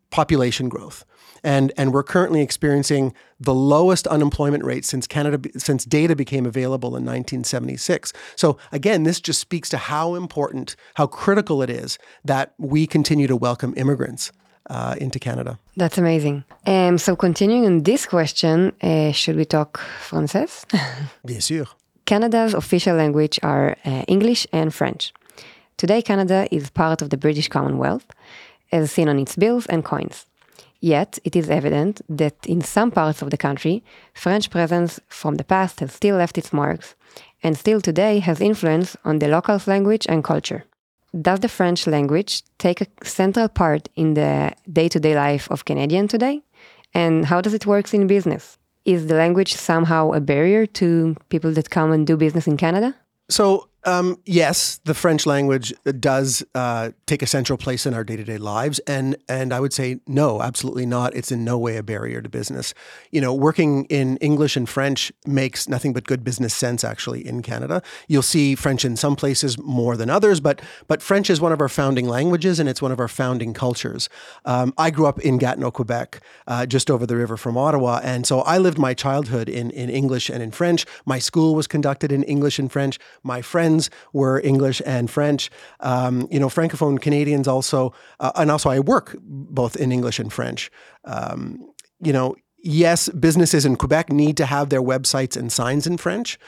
[0.09, 1.05] population growth.
[1.43, 6.89] And, and we're currently experiencing the lowest unemployment rate since Canada since data became available
[6.89, 8.11] in 1976.
[8.35, 13.27] So again, this just speaks to how important, how critical it is that we continue
[13.27, 14.31] to welcome immigrants
[14.69, 15.57] uh, into Canada.
[15.75, 16.43] That's amazing.
[16.65, 19.79] Um, so continuing on this question, uh, should we talk
[20.09, 20.65] français?
[21.25, 21.65] Bien sûr.
[22.05, 25.13] Canada's official language are uh, English and French.
[25.77, 28.05] Today, Canada is part of the British Commonwealth,
[28.71, 30.25] as seen on its bills and coins.
[30.81, 35.43] Yet, it is evident that in some parts of the country, French presence from the
[35.43, 36.95] past has still left its marks,
[37.43, 40.65] and still today has influence on the local language and culture
[41.19, 45.65] does the French language take a central part in the day to day life of
[45.65, 46.41] Canadian today?
[46.93, 48.57] And how does it work in business?
[48.85, 52.95] Is the language somehow a barrier to people that come and do business in Canada?
[53.29, 58.17] So, um, yes, the French language does uh, take a central place in our day
[58.17, 61.15] to day lives, and and I would say no, absolutely not.
[61.15, 62.73] It's in no way a barrier to business.
[63.11, 66.83] You know, working in English and French makes nothing but good business sense.
[66.83, 71.29] Actually, in Canada, you'll see French in some places more than others, but but French
[71.29, 74.09] is one of our founding languages, and it's one of our founding cultures.
[74.43, 78.27] Um, I grew up in Gatineau, Quebec, uh, just over the river from Ottawa, and
[78.27, 80.85] so I lived my childhood in in English and in French.
[81.05, 82.99] My school was conducted in English and French.
[83.23, 85.49] My friends friends were English and French.
[85.79, 90.31] Um, you know, Francophone Canadians also, uh, and also I work both in English and
[90.33, 90.71] French.
[91.05, 91.59] Um,
[92.01, 96.39] you know, yes, businesses in Quebec need to have their websites and signs in French.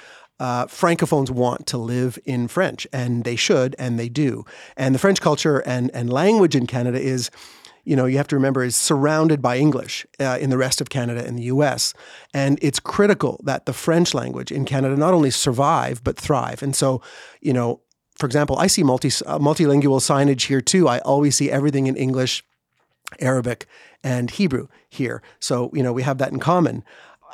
[0.42, 4.44] uh, francophones want to live in French, and they should, and they do.
[4.76, 7.30] And the French culture and and language in Canada is
[7.84, 10.90] you know, you have to remember is surrounded by English uh, in the rest of
[10.90, 11.94] Canada and the US.
[12.34, 16.62] And it's critical that the French language in Canada not only survive, but thrive.
[16.62, 17.02] And so,
[17.42, 17.82] you know,
[18.16, 20.88] for example, I see multi, uh, multilingual signage here too.
[20.88, 22.44] I always see everything in English,
[23.20, 23.66] Arabic,
[24.04, 25.22] and Hebrew here.
[25.40, 26.84] So, you know, we have that in common.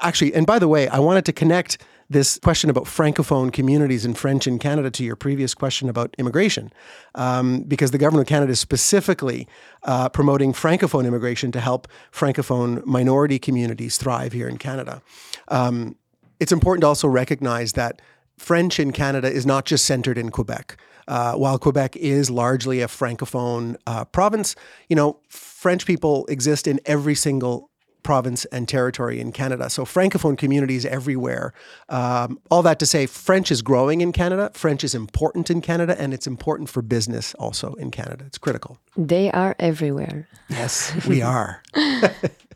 [0.01, 4.17] Actually, and by the way, I wanted to connect this question about francophone communities and
[4.17, 6.71] French in Canada to your previous question about immigration,
[7.15, 9.47] um, because the government of Canada is specifically
[9.83, 15.01] uh, promoting francophone immigration to help francophone minority communities thrive here in Canada.
[15.49, 15.97] Um,
[16.39, 18.01] it's important to also recognize that
[18.37, 20.77] French in Canada is not just centered in Quebec.
[21.07, 24.55] Uh, while Quebec is largely a francophone uh, province,
[24.89, 27.69] you know, French people exist in every single
[28.03, 29.69] province and territory in Canada.
[29.69, 31.53] So francophone communities everywhere.
[31.89, 34.51] Um, all that to say, French is growing in Canada.
[34.53, 38.25] French is important in Canada, and it's important for business also in Canada.
[38.25, 38.79] It's critical.
[38.95, 40.27] They are everywhere.
[40.49, 41.61] Yes, we are.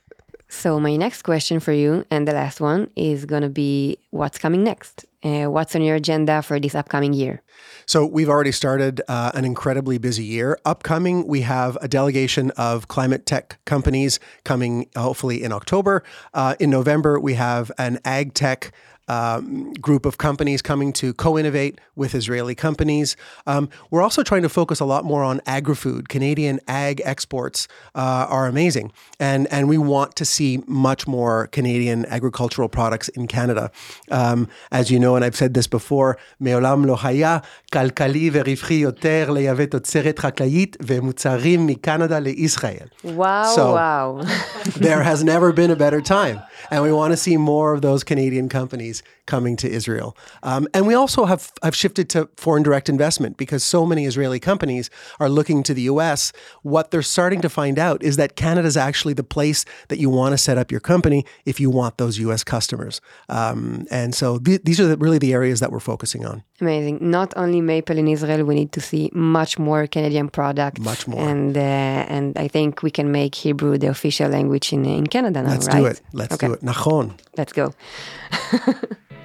[0.52, 4.38] so my next question for you, and the last one, is going to be what's
[4.38, 5.06] coming next?
[5.24, 7.42] Uh, what's on your agenda for this upcoming year?
[7.86, 10.60] So, we've already started uh, an incredibly busy year.
[10.66, 16.04] Upcoming, we have a delegation of climate tech companies coming hopefully in October.
[16.34, 18.74] Uh, in November, we have an ag tech
[19.09, 23.17] um, group of companies coming to co innovate with Israeli companies.
[23.47, 26.09] Um, we're also trying to focus a lot more on agri food.
[26.09, 32.05] Canadian ag exports uh, are amazing, and, and we want to see much more Canadian
[32.07, 33.71] agricultural products in Canada.
[34.11, 37.39] Um, as you know, and I've said this before, מעולם לא היה
[37.73, 42.87] כלכלי ורווחי יותר לייבא תוצרת חקלאית ומוצרים מקנדה לישראל.
[43.05, 44.23] Wow, so, wow.
[44.77, 46.41] there has never been a better time.
[46.71, 50.16] And we want to see more of those Canadian companies days coming to Israel.
[50.44, 54.40] Um, and we also have, have shifted to foreign direct investment because so many Israeli
[54.40, 56.34] companies are looking to the US.
[56.64, 60.10] What they're starting to find out is that Canada is actually the place that you
[60.10, 63.02] want to set up your company if you want those US customers.
[63.30, 66.44] Um, and so th- these are the, really the areas that we're focusing on.
[66.60, 66.98] Amazing.
[67.02, 70.80] Not only Maple in Israel, we need to see much more Canadian products.
[70.82, 71.28] Much more.
[71.28, 75.42] And, uh, and I think we can make Hebrew the official language in, in Canada
[75.42, 75.80] now, Let's right?
[75.80, 76.02] do it.
[76.14, 76.48] Let's okay.
[76.48, 76.62] do it.
[76.62, 77.18] Nachon.
[77.38, 77.74] Let's go.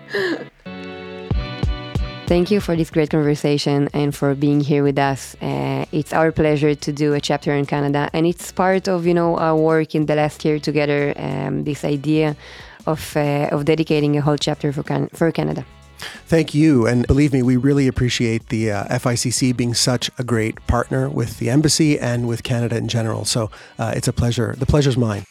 [2.27, 5.37] Thank you for this great conversation and for being here with us.
[5.41, 9.15] Uh, it's our pleasure to do a chapter in Canada, and it's part of you
[9.15, 11.15] know our work in the last year together.
[11.17, 12.37] Um, this idea
[12.85, 15.65] of uh, of dedicating a whole chapter for Can- for Canada.
[16.27, 20.67] Thank you, and believe me, we really appreciate the uh, FICC being such a great
[20.67, 23.25] partner with the embassy and with Canada in general.
[23.25, 24.57] So uh, it's a pleasure.
[24.59, 25.25] The pleasure's mine.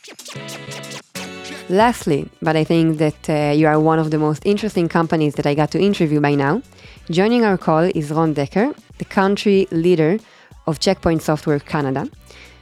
[1.70, 5.48] Lastly, but I think that uh, you are one of the most interesting companies that
[5.48, 6.62] I got to interview by now.
[7.10, 10.20] Joining our call is Ron Decker, the country leader
[10.68, 12.08] of Checkpoint Software Canada.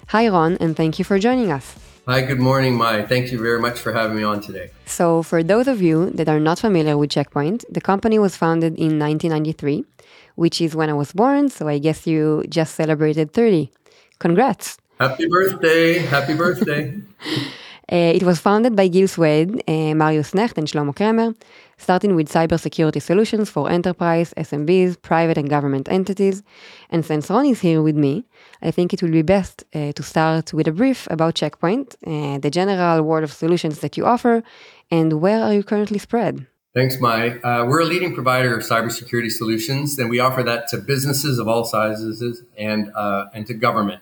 [0.08, 1.76] Hi, Ron, and thank you for joining us.
[2.08, 3.04] Hi, good morning, Mai.
[3.04, 4.70] Thank you very much for having me on today.
[4.86, 8.76] So, for those of you that are not familiar with Checkpoint, the company was founded
[8.76, 9.84] in 1993,
[10.36, 13.70] which is when I was born, so I guess you just celebrated 30.
[14.20, 14.78] Congrats.
[14.98, 16.00] Happy birthday.
[16.00, 17.02] Happy birthday.
[17.92, 21.36] Uh, it was founded by Gil Shwed, uh, Marius Nacht, and Shlomo Kramer,
[21.78, 26.44] starting with cybersecurity solutions for enterprise, SMBs, private and government entities.
[26.90, 28.24] And since Ron is here with me,
[28.62, 32.38] I think it will be best uh, to start with a brief about Checkpoint, uh,
[32.38, 34.44] the general world of solutions that you offer,
[34.90, 36.48] and where are you currently spread?
[36.74, 37.38] Thanks, Mai.
[37.42, 41.48] Uh, we're a leading provider of cybersecurity solutions, and we offer that to businesses of
[41.48, 44.02] all sizes and uh, and to government,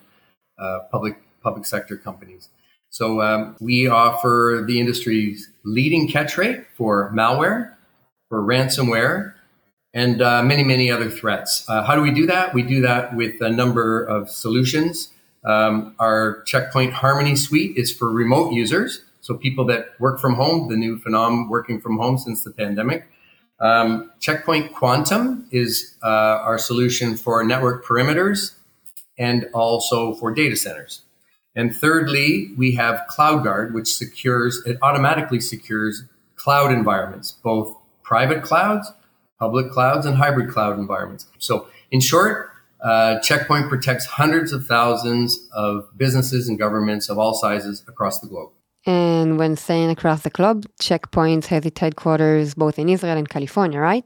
[0.91, 2.50] public public sector companies.
[2.91, 7.73] So um, we offer the industry's leading catch rate for malware,
[8.27, 9.33] for ransomware,
[9.93, 11.65] and uh, many, many other threats.
[11.69, 12.53] Uh, how do we do that?
[12.53, 15.09] We do that with a number of solutions.
[15.45, 20.67] Um, our Checkpoint Harmony suite is for remote users, so people that work from home,
[20.69, 23.07] the new phenomenon working from home since the pandemic.
[23.61, 26.07] Um, Checkpoint Quantum is uh,
[26.43, 28.55] our solution for network perimeters
[29.17, 31.03] and also for data centers.
[31.55, 38.91] And thirdly, we have CloudGuard, which secures, it automatically secures cloud environments, both private clouds,
[39.39, 41.27] public clouds, and hybrid cloud environments.
[41.39, 47.33] So, in short, uh, Checkpoint protects hundreds of thousands of businesses and governments of all
[47.33, 48.51] sizes across the globe.
[48.85, 53.79] And when saying across the globe, Checkpoint has its headquarters both in Israel and California,
[53.79, 54.05] right?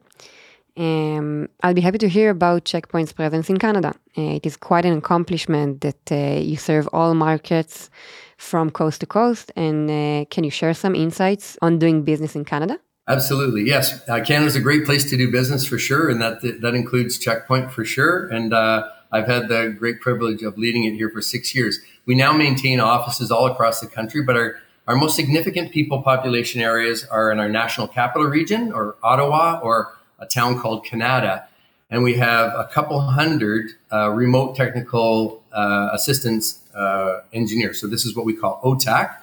[0.77, 3.95] Um, I'll be happy to hear about Checkpoint's presence in Canada.
[4.17, 7.89] Uh, it is quite an accomplishment that uh, you serve all markets
[8.37, 9.51] from coast to coast.
[9.55, 12.79] And uh, can you share some insights on doing business in Canada?
[13.07, 14.07] Absolutely, yes.
[14.09, 17.71] Uh, Canada's a great place to do business for sure, and that that includes Checkpoint
[17.71, 18.27] for sure.
[18.27, 21.79] And uh, I've had the great privilege of leading it here for six years.
[22.07, 24.55] We now maintain offices all across the country, but our
[24.87, 29.94] our most significant people population areas are in our national capital region, or Ottawa, or
[30.19, 31.45] a town called Kanata,
[31.89, 37.79] and we have a couple hundred uh, remote technical uh, assistance uh, engineers.
[37.79, 39.15] So this is what we call OTAC,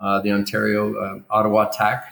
[0.00, 2.10] uh, the Ontario uh, Ottawa TAC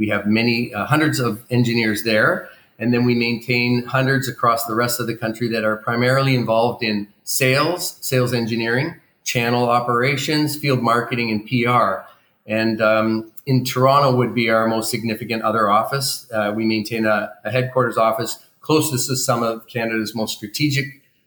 [0.00, 2.48] we have many hundreds of engineers there.
[2.78, 6.82] And then we maintain hundreds across the rest of the country that are primarily involved
[6.82, 12.08] in sales, sales engineering, channel operations, field marketing, and PR.
[12.46, 16.30] And um, in Toronto would be our most significant other office.
[16.32, 20.86] Uh, we maintain a, a, headquarters office closest to some of Canada's most strategic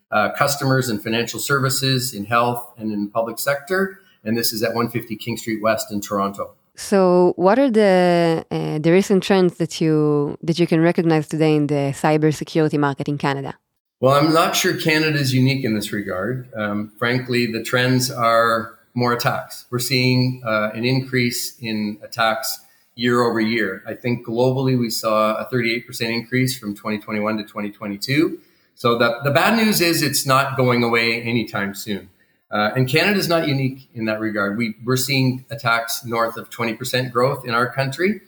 [0.10, 4.00] uh, customers and financial services in health and in the public sector.
[4.24, 6.54] And this is at 150 King Street West in Toronto.
[6.76, 11.54] So, what are the uh, the recent trends that you that you can recognize today
[11.56, 13.52] in the cybersecurity market in Canada?
[14.00, 16.50] Well, I'm not sure Canada is unique in this regard.
[16.56, 19.66] Um, frankly, the trends are more attacks.
[19.70, 22.60] We're seeing uh, an increase in attacks
[22.96, 23.84] year over year.
[23.88, 28.40] I think globally we saw a 38% increase from 2021 to 2022.
[28.76, 32.10] So the, the bad news is it's not going away anytime soon.
[32.52, 34.58] Uh, and Canada is not unique in that regard.
[34.58, 38.22] We, we're seeing attacks north of 20% growth in our country.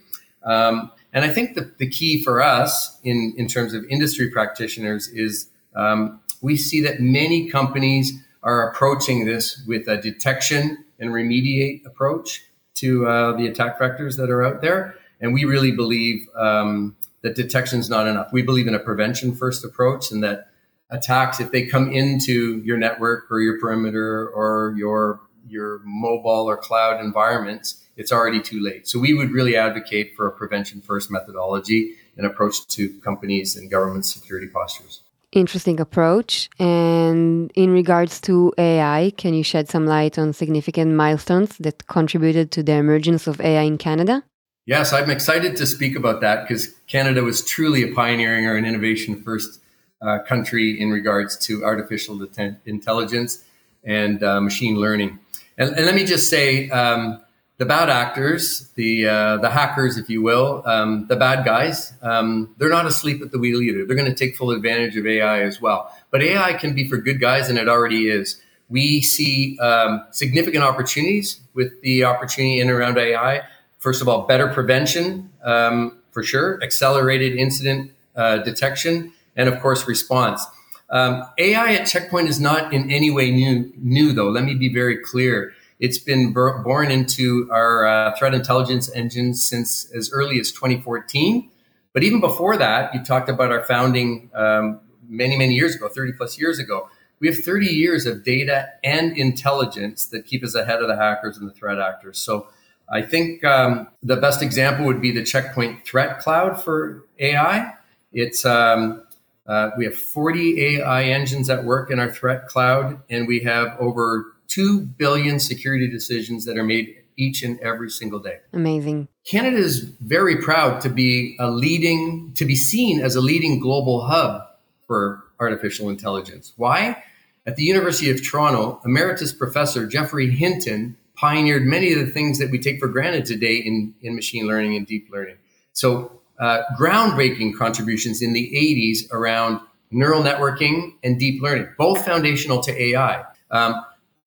[0.43, 5.08] Um, and I think the, the key for us in, in terms of industry practitioners
[5.10, 8.13] is um, we see that many companies
[8.45, 12.43] are approaching this with a detection and remediate approach
[12.75, 14.95] to uh, the attack vectors that are out there.
[15.19, 18.31] And we really believe um, that detection is not enough.
[18.31, 20.47] We believe in a prevention first approach and that
[20.89, 26.58] attacks if they come into your network or your perimeter or your your mobile or
[26.58, 31.10] cloud environments it's already too late so we would really advocate for a prevention first
[31.10, 35.01] methodology and approach to companies and government security postures
[35.36, 41.58] interesting approach and in regards to ai can you shed some light on significant milestones
[41.58, 44.24] that contributed to the emergence of ai in canada
[44.65, 48.65] yes i'm excited to speak about that because canada was truly a pioneering or an
[48.65, 49.60] innovation first
[50.02, 52.26] uh, country in regards to artificial
[52.65, 53.43] intelligence
[53.84, 55.19] and uh, machine learning.
[55.58, 57.21] And, and, let me just say, um,
[57.58, 62.54] the bad actors, the uh, the hackers, if you will, um, the bad guys, um,
[62.58, 63.86] they're not asleep at the wheel either.
[63.86, 65.94] They're going to take full advantage of AI as well.
[66.12, 68.41] But AI can be for good guys, and it already is.
[68.68, 73.44] We see um, significant opportunities with the opportunity in around AI.
[73.78, 79.88] First of all, better prevention um, for sure, accelerated incident uh, detection, and of course
[79.88, 80.46] response.
[80.89, 84.30] Um, AI at Checkpoint is not in any way new, new though.
[84.30, 85.54] Let me be very clear.
[85.79, 91.49] It's been born into our uh, threat intelligence engine since as early as 2014.
[91.93, 96.13] But even before that, you talked about our founding um, many, many years ago, 30
[96.13, 96.89] plus years ago.
[97.19, 101.38] We have 30 years of data and intelligence that keep us ahead of the hackers
[101.38, 102.19] and the threat actors.
[102.19, 102.47] So
[102.89, 107.73] I think um, the best example would be the Checkpoint Threat Cloud for AI.
[108.13, 109.03] It's um,
[109.47, 113.75] uh, we have 40 AI engines at work in our threat cloud, and we have
[113.79, 118.39] over 2 billion security decisions that are made each and every single day.
[118.54, 119.10] Amazing.
[119.30, 124.06] Canada is very proud to be a leading, to be seen as a leading global
[124.06, 124.44] hub
[124.88, 126.54] for artificial intelligence.
[126.56, 127.04] Why?
[127.46, 132.50] At the University of Toronto, Emeritus Professor Geoffrey Hinton pioneered many of the things that
[132.50, 135.36] we take for granted today in, in machine learning and deep learning.
[135.74, 139.60] So uh, groundbreaking contributions in the 80s around
[139.91, 143.24] neural networking and deep learning, both foundational to AI.
[143.52, 143.84] Um,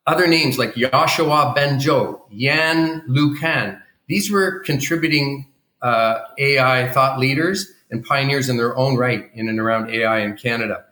[0.09, 8.03] other names like Yoshua Bengio, Yann LeCun, these were contributing uh, AI thought leaders and
[8.03, 10.85] pioneers in their own right in and around AI in Canada.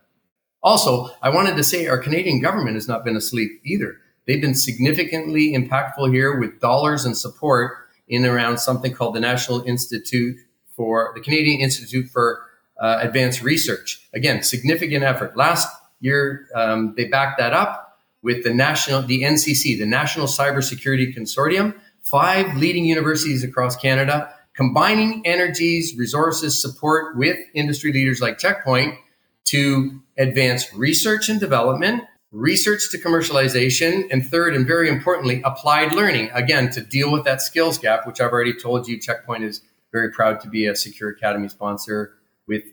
[0.63, 3.97] Also, I wanted to say our Canadian government has not been asleep either.
[4.27, 7.73] They've been significantly impactful here with dollars and support
[8.09, 10.37] in around something called the National Institute
[10.75, 12.43] for the Canadian Institute for
[12.79, 14.07] uh, Advanced Research.
[14.13, 15.39] Again, significant effort.
[15.39, 15.69] Last
[16.01, 17.86] year, um, they backed that up
[18.27, 21.73] with the national, the NCC, the National Cybersecurity Consortium,
[22.03, 28.97] five leading universities across Canada, combining energies, resources, support with industry leaders like Checkpoint
[29.45, 32.03] to advance research and development,
[32.33, 36.29] research to commercialization, and third, and very importantly, applied learning.
[36.35, 39.63] Again, to deal with that skills gap, which I've already told you, Checkpoint is
[39.93, 42.15] very proud to be a Secure Academy sponsor
[42.49, 42.65] with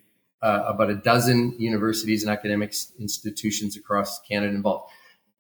[0.42, 4.92] uh, about a dozen universities and academic institutions across Canada involved.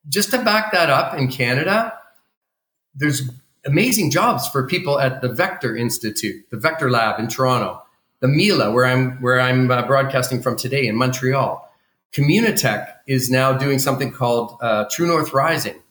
[0.10, 1.94] Just to back that up in Canada,
[2.96, 3.30] there's
[3.66, 7.82] amazing jobs for people at the Vector Institute, the Vector Lab in Toronto,
[8.20, 11.70] the Mila, where I'm where I'm uh, broadcasting from today in Montreal.
[12.12, 15.82] Communitech is now doing something called uh, True North Rising.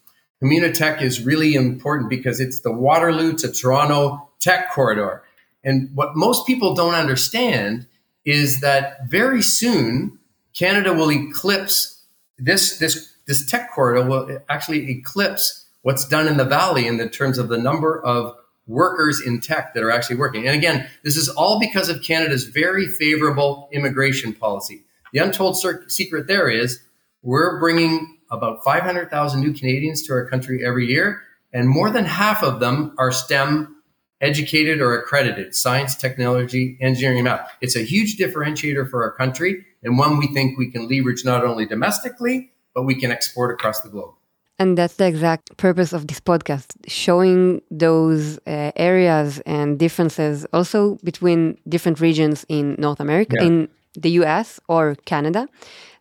[0.43, 5.23] Communitech is really important because it's the Waterloo to Toronto tech corridor.
[5.65, 7.87] And what most people don't understand
[8.25, 10.19] is that very soon
[10.55, 12.03] Canada will eclipse
[12.39, 17.09] this this this tech corridor will actually eclipse what's done in the valley in the
[17.09, 18.35] terms of the number of
[18.67, 20.47] workers in tech that are actually working.
[20.47, 24.85] And again, this is all because of Canada's very favorable immigration policy.
[25.13, 25.57] The untold
[25.89, 26.81] secret there is
[27.23, 32.43] we're bringing about 500,000 new Canadians to our country every year, and more than half
[32.43, 33.77] of them are STEM
[34.23, 37.51] educated or accredited science, technology, engineering, math.
[37.61, 41.45] It's a huge differentiator for our country and one we think we can leverage not
[41.45, 44.15] only domestically, but we can export across the globe.
[44.59, 50.99] And that's the exact purpose of this podcast, showing those uh, areas and differences also
[51.03, 53.47] between different regions in North America, yeah.
[53.47, 55.49] in the US or Canada,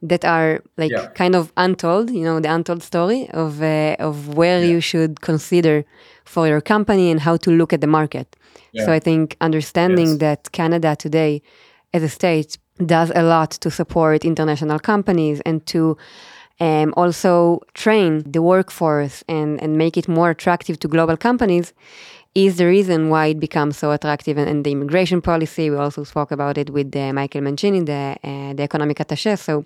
[0.02, 1.08] that are like yeah.
[1.08, 4.72] kind of untold, you know, the untold story of, uh, of where yeah.
[4.72, 5.84] you should consider
[6.26, 8.36] for your company and how to look at the market.
[8.86, 10.18] So I think understanding yes.
[10.20, 11.42] that Canada today
[11.94, 15.98] as a state does a lot to support international companies and to
[16.62, 21.74] um, also train the workforce and, and make it more attractive to global companies
[22.36, 24.38] is the reason why it becomes so attractive.
[24.38, 28.16] And, and the immigration policy, we also spoke about it with uh, Michael Mancini, the,
[28.24, 29.38] uh, the economic attaché.
[29.38, 29.66] So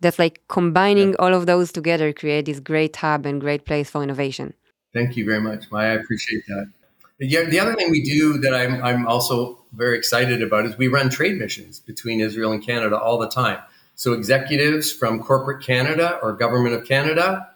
[0.00, 1.16] that's like combining yeah.
[1.18, 4.54] all of those together, create this great hub and great place for innovation.
[4.94, 5.90] Thank you very much, Maya.
[5.90, 6.70] I appreciate that.
[7.18, 10.88] Yeah, the other thing we do that I'm, I'm also very excited about is we
[10.88, 13.58] run trade missions between Israel and Canada all the time.
[13.96, 17.50] So executives from corporate Canada or government of Canada,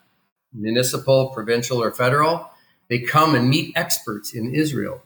[0.53, 2.51] municipal, provincial, or federal,
[2.89, 5.03] they come and meet experts in Israel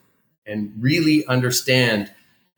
[0.47, 2.11] and really understand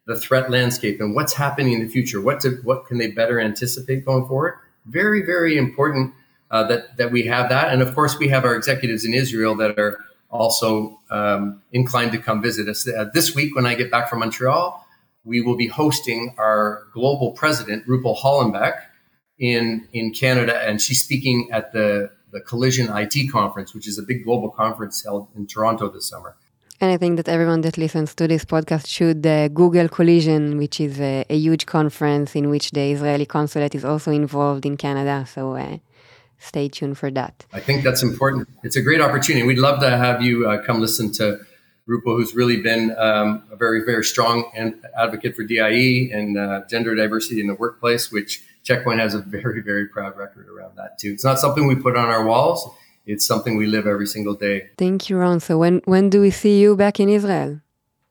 [0.06, 2.20] the threat landscape and what's happening in the future.
[2.20, 4.54] What to, what can they better anticipate going forward?
[4.86, 6.14] Very, very important
[6.50, 9.56] uh, that that we have that, and of course we have our executives in Israel
[9.56, 12.86] that are also um, inclined to come visit us.
[12.86, 14.85] Uh, this week, when I get back from Montreal,
[15.26, 18.80] we will be hosting our global president, Rupal Hollenbeck,
[19.38, 24.02] in, in Canada, and she's speaking at the, the Collision IT conference, which is a
[24.02, 26.36] big global conference held in Toronto this summer.
[26.80, 30.78] And I think that everyone that listens to this podcast should uh, Google Collision, which
[30.80, 35.26] is a, a, huge conference in which the Israeli consulate is also involved in Canada.
[35.26, 35.78] So uh,
[36.38, 37.46] stay tuned for that.
[37.52, 38.48] I think that's important.
[38.62, 39.46] It's a great opportunity.
[39.46, 41.40] We'd love to have you uh, come listen to
[41.88, 44.50] Rupal, who's really been um, a very, very strong
[44.96, 49.62] advocate for DIE and uh, gender diversity in the workplace, which Checkpoint has a very,
[49.62, 51.12] very proud record around that too.
[51.12, 52.68] It's not something we put on our walls.
[53.06, 54.70] It's something we live every single day.
[54.76, 55.38] Thank you, Ron.
[55.38, 57.60] So when when do we see you back in Israel?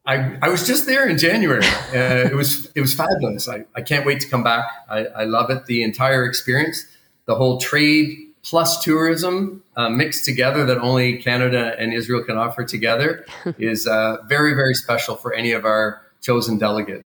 [0.05, 1.65] I, I was just there in January.
[1.65, 3.49] Uh, it was it was fabulous.
[3.49, 4.65] I, I can't wait to come back.
[4.87, 5.65] I, I love it.
[5.65, 6.85] The entire experience,
[7.25, 8.15] the whole trade
[8.45, 13.25] plus tourism uh, mixed together that only Canada and Israel can offer together
[13.57, 17.03] is uh, very, very special for any of our chosen delegates.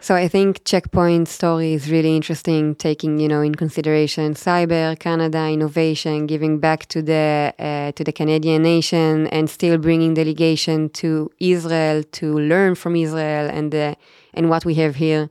[0.00, 5.48] So I think Checkpoint story is really interesting, taking you know in consideration cyber, Canada,
[5.48, 11.30] innovation, giving back to the uh, to the Canadian nation, and still bringing delegation to
[11.38, 13.96] Israel to learn from Israel and the
[14.34, 15.30] and what we have here.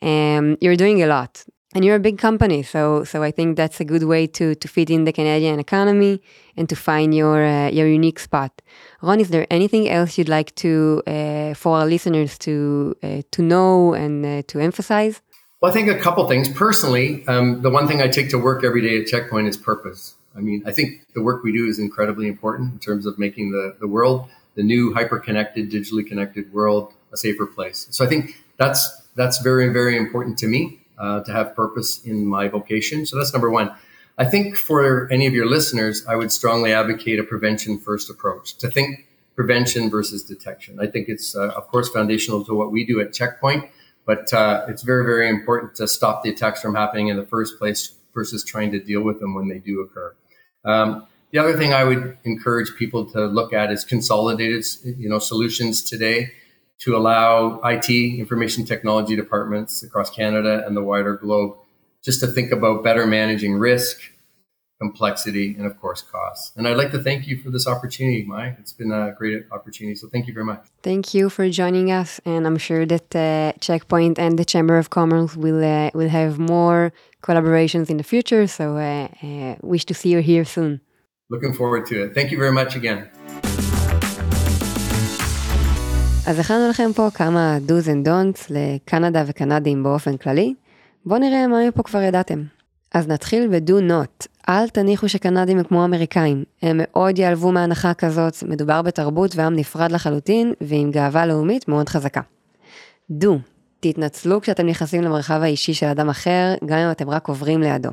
[0.00, 1.44] Um, you're doing a lot,
[1.76, 4.66] and you're a big company so so i think that's a good way to to
[4.66, 6.22] fit in the canadian economy
[6.56, 8.62] and to find your uh, your unique spot.
[9.02, 13.42] Ron is there anything else you'd like to uh, for our listeners to uh, to
[13.42, 15.20] know and uh, to emphasize?
[15.60, 16.48] Well i think a couple things.
[16.48, 20.14] Personally um, the one thing i take to work every day at checkpoint is purpose.
[20.34, 23.52] I mean i think the work we do is incredibly important in terms of making
[23.52, 27.86] the, the world the new hyper connected digitally connected world a safer place.
[27.90, 28.22] So i think
[28.56, 28.80] that's
[29.14, 33.06] that's very very important to me uh, to have purpose in my vocation.
[33.06, 33.74] So that's number one.
[34.18, 38.56] I think for any of your listeners, I would strongly advocate a prevention first approach
[38.58, 40.80] to think prevention versus detection.
[40.80, 43.66] I think it's, uh, of course, foundational to what we do at Checkpoint,
[44.06, 47.58] but uh, it's very, very important to stop the attacks from happening in the first
[47.58, 50.14] place versus trying to deal with them when they do occur.
[50.64, 55.18] Um, the other thing I would encourage people to look at is consolidated, you know,
[55.18, 56.30] solutions today
[56.80, 61.56] to allow IT, information technology departments across Canada and the wider globe
[62.04, 64.00] just to think about better managing risk,
[64.80, 66.52] complexity, and of course, costs.
[66.56, 68.56] And I'd like to thank you for this opportunity, Mike.
[68.60, 69.96] It's been a great opportunity.
[69.96, 70.66] So thank you very much.
[70.82, 72.20] Thank you for joining us.
[72.24, 76.38] And I'm sure that uh, Checkpoint and the Chamber of Commerce will, uh, will have
[76.38, 78.46] more collaborations in the future.
[78.46, 80.80] So uh, uh wish to see you here soon.
[81.28, 82.14] Looking forward to it.
[82.14, 83.10] Thank you very much again.
[86.26, 90.54] אז הכנו לכם פה כמה do's and don'ts לקנדה וקנדים באופן כללי.
[91.06, 92.42] בואו נראה מה פה כבר ידעתם.
[92.94, 94.26] אז נתחיל ב-do not.
[94.48, 96.44] אל תניחו שקנדים הם כמו אמריקאים.
[96.62, 102.20] הם מאוד ייעלבו מהנחה כזאת, מדובר בתרבות ועם נפרד לחלוטין, ועם גאווה לאומית מאוד חזקה.
[103.12, 103.28] do.
[103.80, 107.90] תתנצלו כשאתם נכנסים למרחב האישי של אדם אחר, גם אם אתם רק עוברים לידו.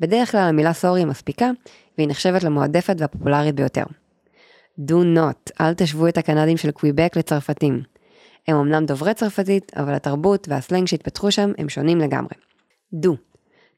[0.00, 1.50] בדרך כלל המילה סורי מספיקה,
[1.98, 3.84] והיא נחשבת למועדפת והפופולרית ביותר.
[4.80, 7.82] Do not, אל תשוו את הקנדים של קוויבק לצרפתים.
[8.48, 12.34] הם אמנם דוברי צרפתית, אבל התרבות והסלנג שהתפתחו שם הם שונים לגמרי.
[12.94, 13.10] do,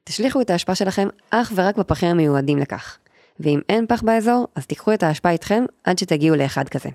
[0.03, 2.97] תשליכו את האשפה שלכם אך ורק בפחים המיועדים לכך.
[3.39, 6.89] ואם אין פח באזור, אז תיקחו את האשפה איתכם עד שתגיעו לאחד כזה.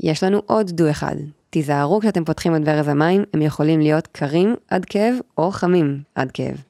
[0.00, 1.16] יש לנו עוד דו אחד,
[1.50, 6.30] תיזהרו כשאתם פותחים את ברז המים, הם יכולים להיות קרים עד כאב או חמים עד
[6.30, 6.62] כאב.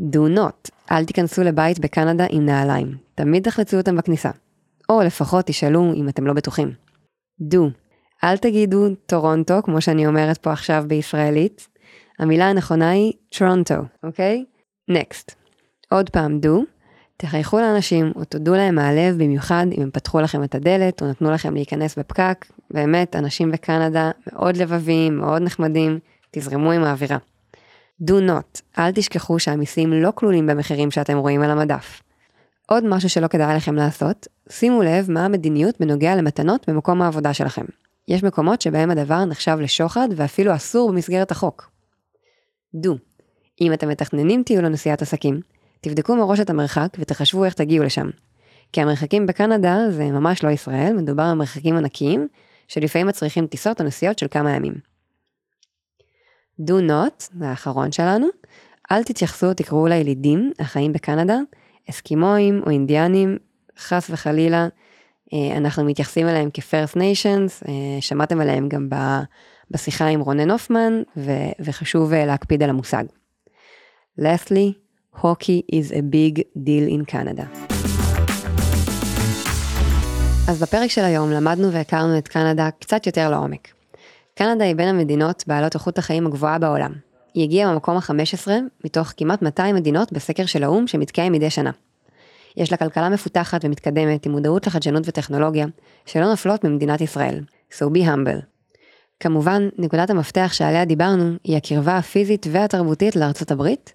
[0.00, 4.30] do not, אל תיכנסו לבית בקנדה עם נעליים, תמיד תחלצו אותם בכניסה.
[4.98, 6.72] או לפחות תשאלו אם אתם לא בטוחים.
[7.54, 7.58] do,
[8.24, 11.68] אל תגידו טורונטו, כמו שאני אומרת פה עכשיו בישראלית,
[12.18, 14.44] המילה הנכונה היא טורונטו, אוקיי?
[14.88, 15.34] נקסט.
[15.90, 16.48] עוד פעם do,
[17.16, 21.30] תחייכו לאנשים או תודו להם מהלב במיוחד אם הם פתחו לכם את הדלת או נתנו
[21.30, 22.46] לכם להיכנס בפקק.
[22.70, 25.98] באמת, אנשים בקנדה מאוד לבביים, מאוד נחמדים,
[26.30, 27.18] תזרמו עם האווירה.
[28.10, 32.02] do not, אל תשכחו שהמיסים לא כלולים במחירים שאתם רואים על המדף.
[32.72, 37.64] עוד משהו שלא כדאי לכם לעשות, שימו לב מה המדיניות בנוגע למתנות במקום העבודה שלכם.
[38.08, 41.70] יש מקומות שבהם הדבר נחשב לשוחד ואפילו אסור במסגרת החוק.
[42.76, 42.90] do,
[43.60, 45.40] אם אתם מתכננים טיול לנסיעת עסקים,
[45.80, 48.10] תבדקו מראש את המרחק ותחשבו איך תגיעו לשם.
[48.72, 52.28] כי המרחקים בקנדה זה ממש לא ישראל, מדובר על מרחקים ענקיים,
[52.68, 54.74] שלפעמים מצריכים טיסות או נסיעות של כמה ימים.
[56.60, 58.26] do not, זה האחרון שלנו,
[58.92, 61.36] אל תתייחסו או תקראו לילידים החיים בקנדה,
[61.90, 63.38] אסקימואים או אינדיאנים,
[63.78, 64.68] חס וחלילה,
[65.32, 68.88] אה, אנחנו מתייחסים אליהם כ-first nations, אה, שמעתם עליהם גם
[69.70, 71.02] בשיחה עם רונן הופמן,
[71.60, 73.04] וחשוב אה, להקפיד על המושג.
[74.20, 74.72] Lastly,
[75.16, 77.72] hockey is a big deal in Canada.
[80.48, 83.68] אז בפרק של היום למדנו והכרנו את קנדה קצת יותר לעומק.
[84.34, 87.11] קנדה היא בין המדינות בעלות איכות החיים הגבוהה בעולם.
[87.34, 88.48] היא הגיעה במקום ה-15
[88.84, 91.70] מתוך כמעט 200 מדינות בסקר של האו"ם שמתקיים מדי שנה.
[92.56, 95.66] יש לה כלכלה מפותחת ומתקדמת עם מודעות לחדשנות וטכנולוגיה,
[96.06, 97.40] שלא נופלות ממדינת ישראל.
[97.72, 98.44] So be humble.
[99.20, 103.92] כמובן, נקודת המפתח שעליה דיברנו היא הקרבה הפיזית והתרבותית לארצות הברית,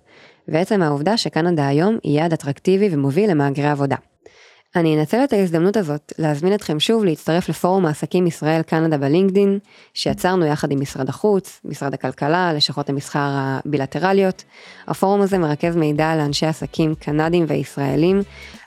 [0.47, 3.95] ועצם העובדה שקנדה היום היא יעד אטרקטיבי ומוביל למהגרי עבודה.
[4.75, 9.59] אני אנצל את ההזדמנות הזאת להזמין אתכם שוב להצטרף לפורום העסקים ישראל קנדה בלינקדין,
[9.93, 14.43] שיצרנו יחד עם משרד החוץ, משרד הכלכלה, לשכות המסחר הבילטרליות.
[14.87, 18.21] הפורום הזה מרכז מידע לאנשי עסקים קנדים וישראלים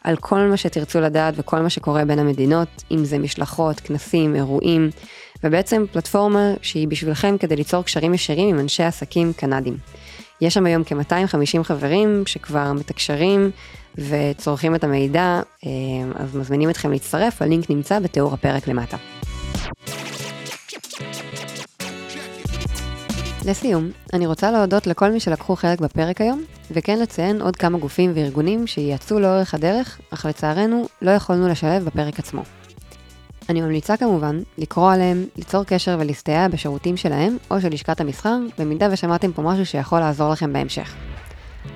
[0.04, 4.90] על כל מה שתרצו לדעת וכל מה שקורה בין המדינות, אם זה משלחות, כנסים, אירועים,
[5.44, 9.76] ובעצם פלטפורמה שהיא בשבילכם כדי ליצור קשרים ישירים עם אנשי עסקים קנדים.
[10.40, 13.50] יש שם היום כ-250 חברים שכבר מתקשרים
[13.98, 15.70] וצורכים את המידע, אה,
[16.14, 18.96] אז מזמינים אתכם להצטרף, הלינק נמצא בתיאור הפרק למטה.
[23.46, 28.12] לסיום, אני רוצה להודות לכל מי שלקחו חלק בפרק היום, וכן לציין עוד כמה גופים
[28.14, 32.42] וארגונים שיצאו לאורך הדרך, אך לצערנו לא יכולנו לשלב בפרק עצמו.
[33.48, 38.88] אני ממליצה כמובן לקרוא עליהם, ליצור קשר ולהסתייע בשירותים שלהם או של לשכת המסחר, במידה
[38.90, 40.94] ושמעתם פה משהו שיכול לעזור לכם בהמשך.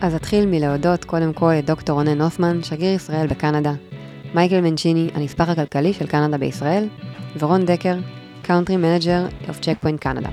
[0.00, 3.72] אז אתחיל מלהודות קודם כל לדוקטור רונן הופמן, שגריר ישראל בקנדה,
[4.34, 6.88] מייקל מנצ'יני, הנספח הכלכלי של קנדה בישראל,
[7.38, 7.96] ורון דקר,
[8.42, 10.28] קאונטרי מנג'ר of צ'קפוינט קנדה.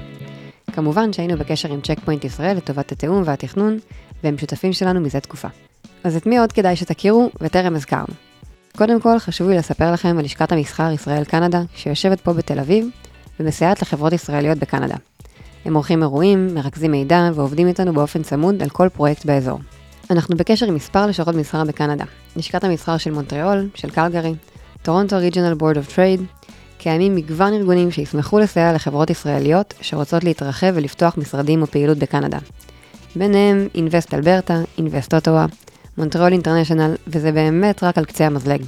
[0.71, 3.79] כמובן שהיינו בקשר עם צ'קפוינט ישראל לטובת התיאום והתכנון,
[4.23, 5.47] והם שותפים שלנו מזה תקופה.
[6.03, 8.13] אז את מי עוד כדאי שתכירו וטרם הזכרנו?
[8.77, 12.87] קודם כל חשוב לי לספר לכם על לשכת המסחר ישראל קנדה, שיושבת פה בתל אביב,
[13.39, 14.95] ומסייעת לחברות ישראליות בקנדה.
[15.65, 19.59] הם עורכים אירועים, מרכזים מידע ועובדים איתנו באופן צמוד על כל פרויקט באזור.
[20.09, 22.05] אנחנו בקשר עם מספר לשכות מסחר בקנדה,
[22.35, 24.33] לשכת המסחר של מונטריאול, של קלגרי,
[24.81, 26.21] טורונטו ריג'ונל בורד אוף טרייד,
[26.77, 32.37] קיימים מגוון ארגונים שישמחו לסייע לחברות ישראליות שרוצות להתרחב ולפתוח משרדים או פעילות בקנדה.
[33.15, 35.45] ביניהם אינבסט אלברטה, אינבסט אוטואה,
[35.97, 38.61] מונטריאול אינטרנשיונל, וזה באמת רק על קצה המזלג.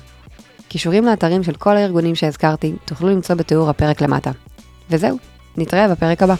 [0.68, 4.32] קישורים לאתרים של כל הארגונים שהזכרתי תוכלו למצוא בתיאור הפרק למטה.
[4.90, 5.18] וזהו,
[5.58, 6.36] נתראה בפרק הבא.